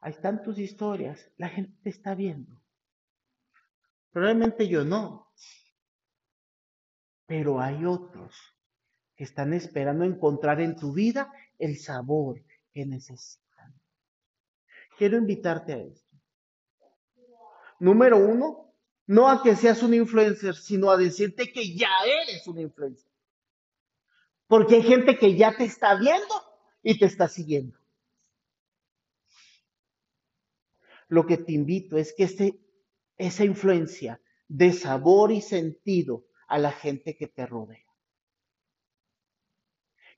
Ahí 0.00 0.12
están 0.12 0.42
tus 0.42 0.58
historias. 0.58 1.30
La 1.36 1.48
gente 1.48 1.78
te 1.82 1.90
está 1.90 2.14
viendo. 2.14 2.60
Probablemente 4.12 4.68
yo 4.68 4.84
no. 4.84 5.32
Pero 7.26 7.60
hay 7.60 7.84
otros 7.84 8.34
que 9.14 9.24
están 9.24 9.52
esperando 9.52 10.04
encontrar 10.04 10.60
en 10.60 10.76
tu 10.76 10.92
vida 10.92 11.32
el 11.58 11.78
sabor 11.78 12.42
que 12.72 12.86
necesitan. 12.86 13.74
Quiero 14.98 15.16
invitarte 15.16 15.72
a 15.72 15.78
esto. 15.78 16.16
Número 17.78 18.18
uno, 18.18 18.74
no 19.06 19.28
a 19.28 19.42
que 19.42 19.56
seas 19.56 19.82
un 19.82 19.94
influencer, 19.94 20.54
sino 20.54 20.90
a 20.90 20.96
decirte 20.96 21.52
que 21.52 21.74
ya 21.74 21.90
eres 22.04 22.46
un 22.46 22.60
influencer. 22.60 23.10
Porque 24.46 24.76
hay 24.76 24.82
gente 24.82 25.16
que 25.16 25.36
ya 25.36 25.56
te 25.56 25.64
está 25.64 25.94
viendo 25.94 26.34
y 26.82 26.98
te 26.98 27.06
está 27.06 27.28
siguiendo. 27.28 27.78
Lo 31.08 31.26
que 31.26 31.38
te 31.38 31.52
invito 31.52 31.96
es 31.96 32.12
que 32.12 32.24
este 32.24 32.60
esa 33.20 33.44
influencia 33.44 34.20
de 34.48 34.72
sabor 34.72 35.30
y 35.30 35.42
sentido 35.42 36.24
a 36.48 36.58
la 36.58 36.72
gente 36.72 37.16
que 37.16 37.28
te 37.28 37.46
rodea. 37.46 37.84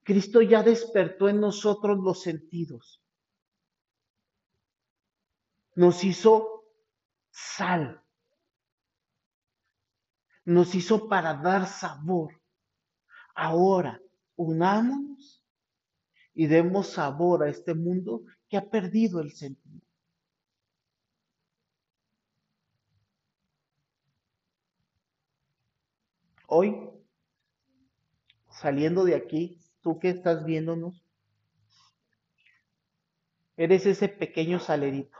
Cristo 0.04 0.40
ya 0.40 0.62
despertó 0.62 1.28
en 1.28 1.40
nosotros 1.40 1.98
los 1.98 2.22
sentidos. 2.22 3.02
Nos 5.74 6.04
hizo 6.04 6.64
sal. 7.30 8.02
Nos 10.44 10.74
hizo 10.74 11.08
para 11.08 11.34
dar 11.34 11.66
sabor. 11.66 12.40
Ahora, 13.34 14.00
unámonos 14.36 15.44
y 16.34 16.46
demos 16.46 16.88
sabor 16.88 17.42
a 17.42 17.50
este 17.50 17.74
mundo 17.74 18.22
que 18.48 18.56
ha 18.56 18.70
perdido 18.70 19.20
el 19.20 19.32
sentido. 19.32 19.81
Hoy, 26.54 26.76
saliendo 28.50 29.04
de 29.04 29.14
aquí, 29.14 29.58
tú 29.80 29.98
que 29.98 30.10
estás 30.10 30.44
viéndonos, 30.44 31.02
eres 33.56 33.86
ese 33.86 34.10
pequeño 34.10 34.60
salerito. 34.60 35.16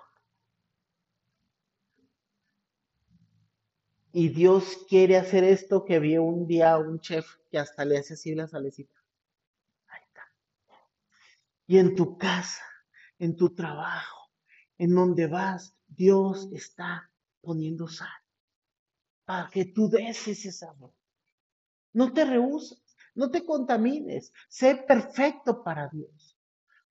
Y 4.13 4.29
Dios 4.29 4.85
quiere 4.91 5.17
hacer 5.17 5.43
esto 5.45 5.87
que 5.87 6.01
vio 6.01 6.23
un 6.23 6.47
día 6.47 6.77
un 6.77 7.01
chef 7.01 7.27
que 7.51 7.59
hasta 7.59 7.87
le 7.87 7.97
hace 7.97 8.13
así 8.13 8.35
la 8.35 8.47
salecita. 8.47 9.03
Ahí 9.87 10.03
está. 10.09 10.25
Y 11.67 11.79
en 11.79 11.97
tu 11.97 12.19
casa, 12.19 12.63
en 13.19 13.39
tu 13.39 13.55
trabajo, 13.55 14.29
en 14.77 14.95
donde 14.95 15.29
vas, 15.29 15.75
Dios 15.89 16.51
está 16.53 17.11
poniendo 17.41 17.89
sal 17.89 18.21
para 19.25 19.49
que 19.49 19.65
tú 19.65 19.89
des 19.89 20.29
ese 20.29 20.53
sabor. 20.53 20.93
No 21.93 22.13
te 22.13 22.25
rehusas, 22.25 22.79
no 23.15 23.31
te 23.31 23.45
contamines, 23.45 24.33
sé 24.49 24.77
perfecto 24.77 25.63
para 25.63 25.89
Dios, 25.89 26.37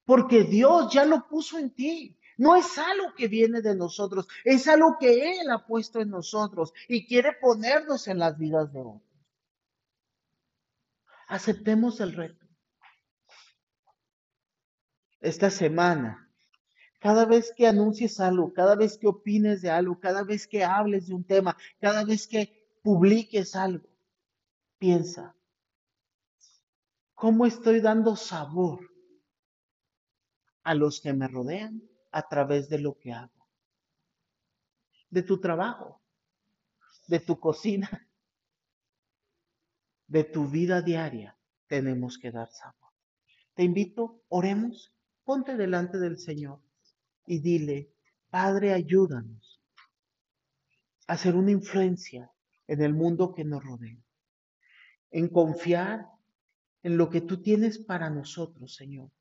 porque 0.05 0.43
Dios 0.43 0.93
ya 0.93 1.05
lo 1.05 1.27
puso 1.27 1.57
en 1.57 1.71
ti. 1.71 2.17
No 2.37 2.55
es 2.55 2.77
algo 2.77 3.13
que 3.15 3.27
viene 3.27 3.61
de 3.61 3.75
nosotros, 3.75 4.27
es 4.43 4.67
algo 4.67 4.97
que 4.99 5.39
Él 5.39 5.51
ha 5.51 5.65
puesto 5.65 5.99
en 5.99 6.09
nosotros 6.09 6.73
y 6.87 7.05
quiere 7.05 7.33
ponernos 7.33 8.07
en 8.07 8.19
las 8.19 8.37
vidas 8.37 8.71
de 8.73 8.79
otros. 8.79 9.01
Aceptemos 11.27 11.99
el 11.99 12.13
reto. 12.13 12.45
Esta 15.19 15.51
semana, 15.51 16.29
cada 16.99 17.25
vez 17.25 17.53
que 17.55 17.67
anuncies 17.67 18.19
algo, 18.19 18.53
cada 18.53 18.75
vez 18.75 18.97
que 18.97 19.07
opines 19.07 19.61
de 19.61 19.69
algo, 19.69 19.99
cada 19.99 20.23
vez 20.23 20.47
que 20.47 20.63
hables 20.63 21.07
de 21.07 21.13
un 21.13 21.23
tema, 21.23 21.55
cada 21.79 22.03
vez 22.03 22.27
que 22.27 22.79
publiques 22.81 23.55
algo, 23.55 23.87
piensa, 24.81 25.35
¿cómo 27.13 27.45
estoy 27.45 27.79
dando 27.79 28.15
sabor 28.15 28.79
a 30.63 30.73
los 30.73 30.99
que 30.99 31.13
me 31.13 31.27
rodean? 31.27 31.91
a 32.11 32.27
través 32.27 32.69
de 32.69 32.79
lo 32.79 32.97
que 32.97 33.13
hago, 33.13 33.47
de 35.09 35.23
tu 35.23 35.39
trabajo, 35.39 36.01
de 37.07 37.19
tu 37.19 37.39
cocina, 37.39 37.89
de 40.07 40.23
tu 40.23 40.47
vida 40.47 40.81
diaria, 40.81 41.37
tenemos 41.67 42.17
que 42.17 42.31
dar 42.31 42.51
sabor. 42.51 42.91
Te 43.53 43.63
invito, 43.63 44.21
oremos, 44.27 44.93
ponte 45.23 45.55
delante 45.55 45.99
del 45.99 46.17
Señor 46.17 46.61
y 47.25 47.39
dile, 47.39 47.93
Padre, 48.29 48.73
ayúdanos 48.73 49.61
a 51.07 51.13
hacer 51.13 51.35
una 51.35 51.51
influencia 51.51 52.31
en 52.67 52.81
el 52.81 52.93
mundo 52.93 53.33
que 53.33 53.43
nos 53.43 53.63
rodea, 53.63 54.01
en 55.11 55.27
confiar 55.27 56.07
en 56.83 56.97
lo 56.97 57.09
que 57.09 57.21
tú 57.21 57.41
tienes 57.41 57.77
para 57.77 58.09
nosotros, 58.09 58.75
Señor 58.75 59.11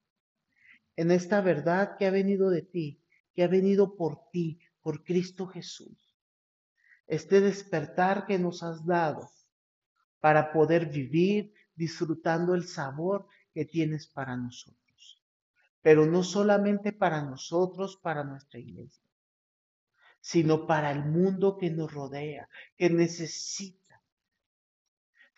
en 1.00 1.11
esta 1.11 1.40
verdad 1.40 1.96
que 1.96 2.07
ha 2.07 2.11
venido 2.11 2.50
de 2.50 2.61
ti, 2.61 3.03
que 3.33 3.42
ha 3.42 3.48
venido 3.48 3.96
por 3.96 4.29
ti, 4.31 4.61
por 4.83 5.03
Cristo 5.03 5.46
Jesús. 5.46 6.14
Este 7.07 7.40
despertar 7.40 8.26
que 8.26 8.38
nos 8.38 8.62
has 8.62 8.85
dado 8.85 9.31
para 10.20 10.53
poder 10.53 10.90
vivir 10.90 11.55
disfrutando 11.74 12.55
el 12.55 12.64
sabor 12.68 13.26
que 13.55 13.64
tienes 13.64 14.07
para 14.07 14.37
nosotros. 14.37 15.22
Pero 15.81 16.05
no 16.05 16.22
solamente 16.22 16.92
para 16.92 17.22
nosotros, 17.22 17.96
para 17.96 18.22
nuestra 18.22 18.61
iglesia, 18.61 19.03
sino 20.20 20.66
para 20.66 20.90
el 20.90 21.03
mundo 21.07 21.57
que 21.57 21.70
nos 21.70 21.90
rodea, 21.90 22.46
que 22.76 22.90
necesita 22.90 23.89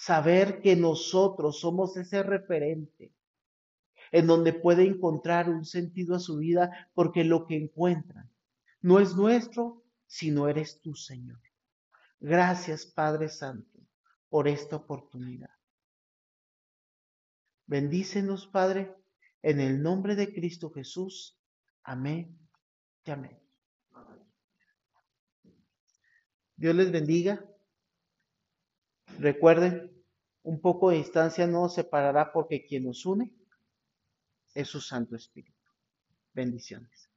saber 0.02 0.60
que 0.60 0.74
nosotros 0.74 1.60
somos 1.60 1.96
ese 1.96 2.24
referente 2.24 3.14
en 4.10 4.26
donde 4.26 4.52
puede 4.52 4.84
encontrar 4.84 5.48
un 5.48 5.64
sentido 5.64 6.16
a 6.16 6.18
su 6.18 6.38
vida, 6.38 6.90
porque 6.92 7.22
lo 7.22 7.46
que 7.46 7.56
encuentran 7.56 8.28
no 8.80 8.98
es 8.98 9.14
nuestro, 9.14 9.84
sino 10.08 10.48
eres 10.48 10.80
tú, 10.80 10.96
Señor. 10.96 11.40
Gracias, 12.18 12.84
Padre 12.84 13.28
Santo, 13.28 13.78
por 14.28 14.48
esta 14.48 14.74
oportunidad. 14.74 15.50
Bendícenos, 17.66 18.48
Padre, 18.48 18.92
en 19.40 19.60
el 19.60 19.80
nombre 19.84 20.16
de 20.16 20.34
Cristo 20.34 20.72
Jesús. 20.72 21.38
Amén 21.84 22.36
y 23.04 23.10
amén. 23.12 23.38
Dios 26.56 26.74
les 26.74 26.90
bendiga. 26.90 27.46
Recuerden, 29.18 29.91
un 30.44 30.60
poco 30.60 30.90
de 30.90 30.98
distancia 30.98 31.46
no 31.46 31.62
nos 31.62 31.74
separará 31.74 32.32
porque 32.32 32.64
quien 32.64 32.84
nos 32.84 33.06
une 33.06 33.30
es 34.54 34.68
su 34.68 34.80
Santo 34.80 35.16
Espíritu. 35.16 35.60
Bendiciones. 36.32 37.11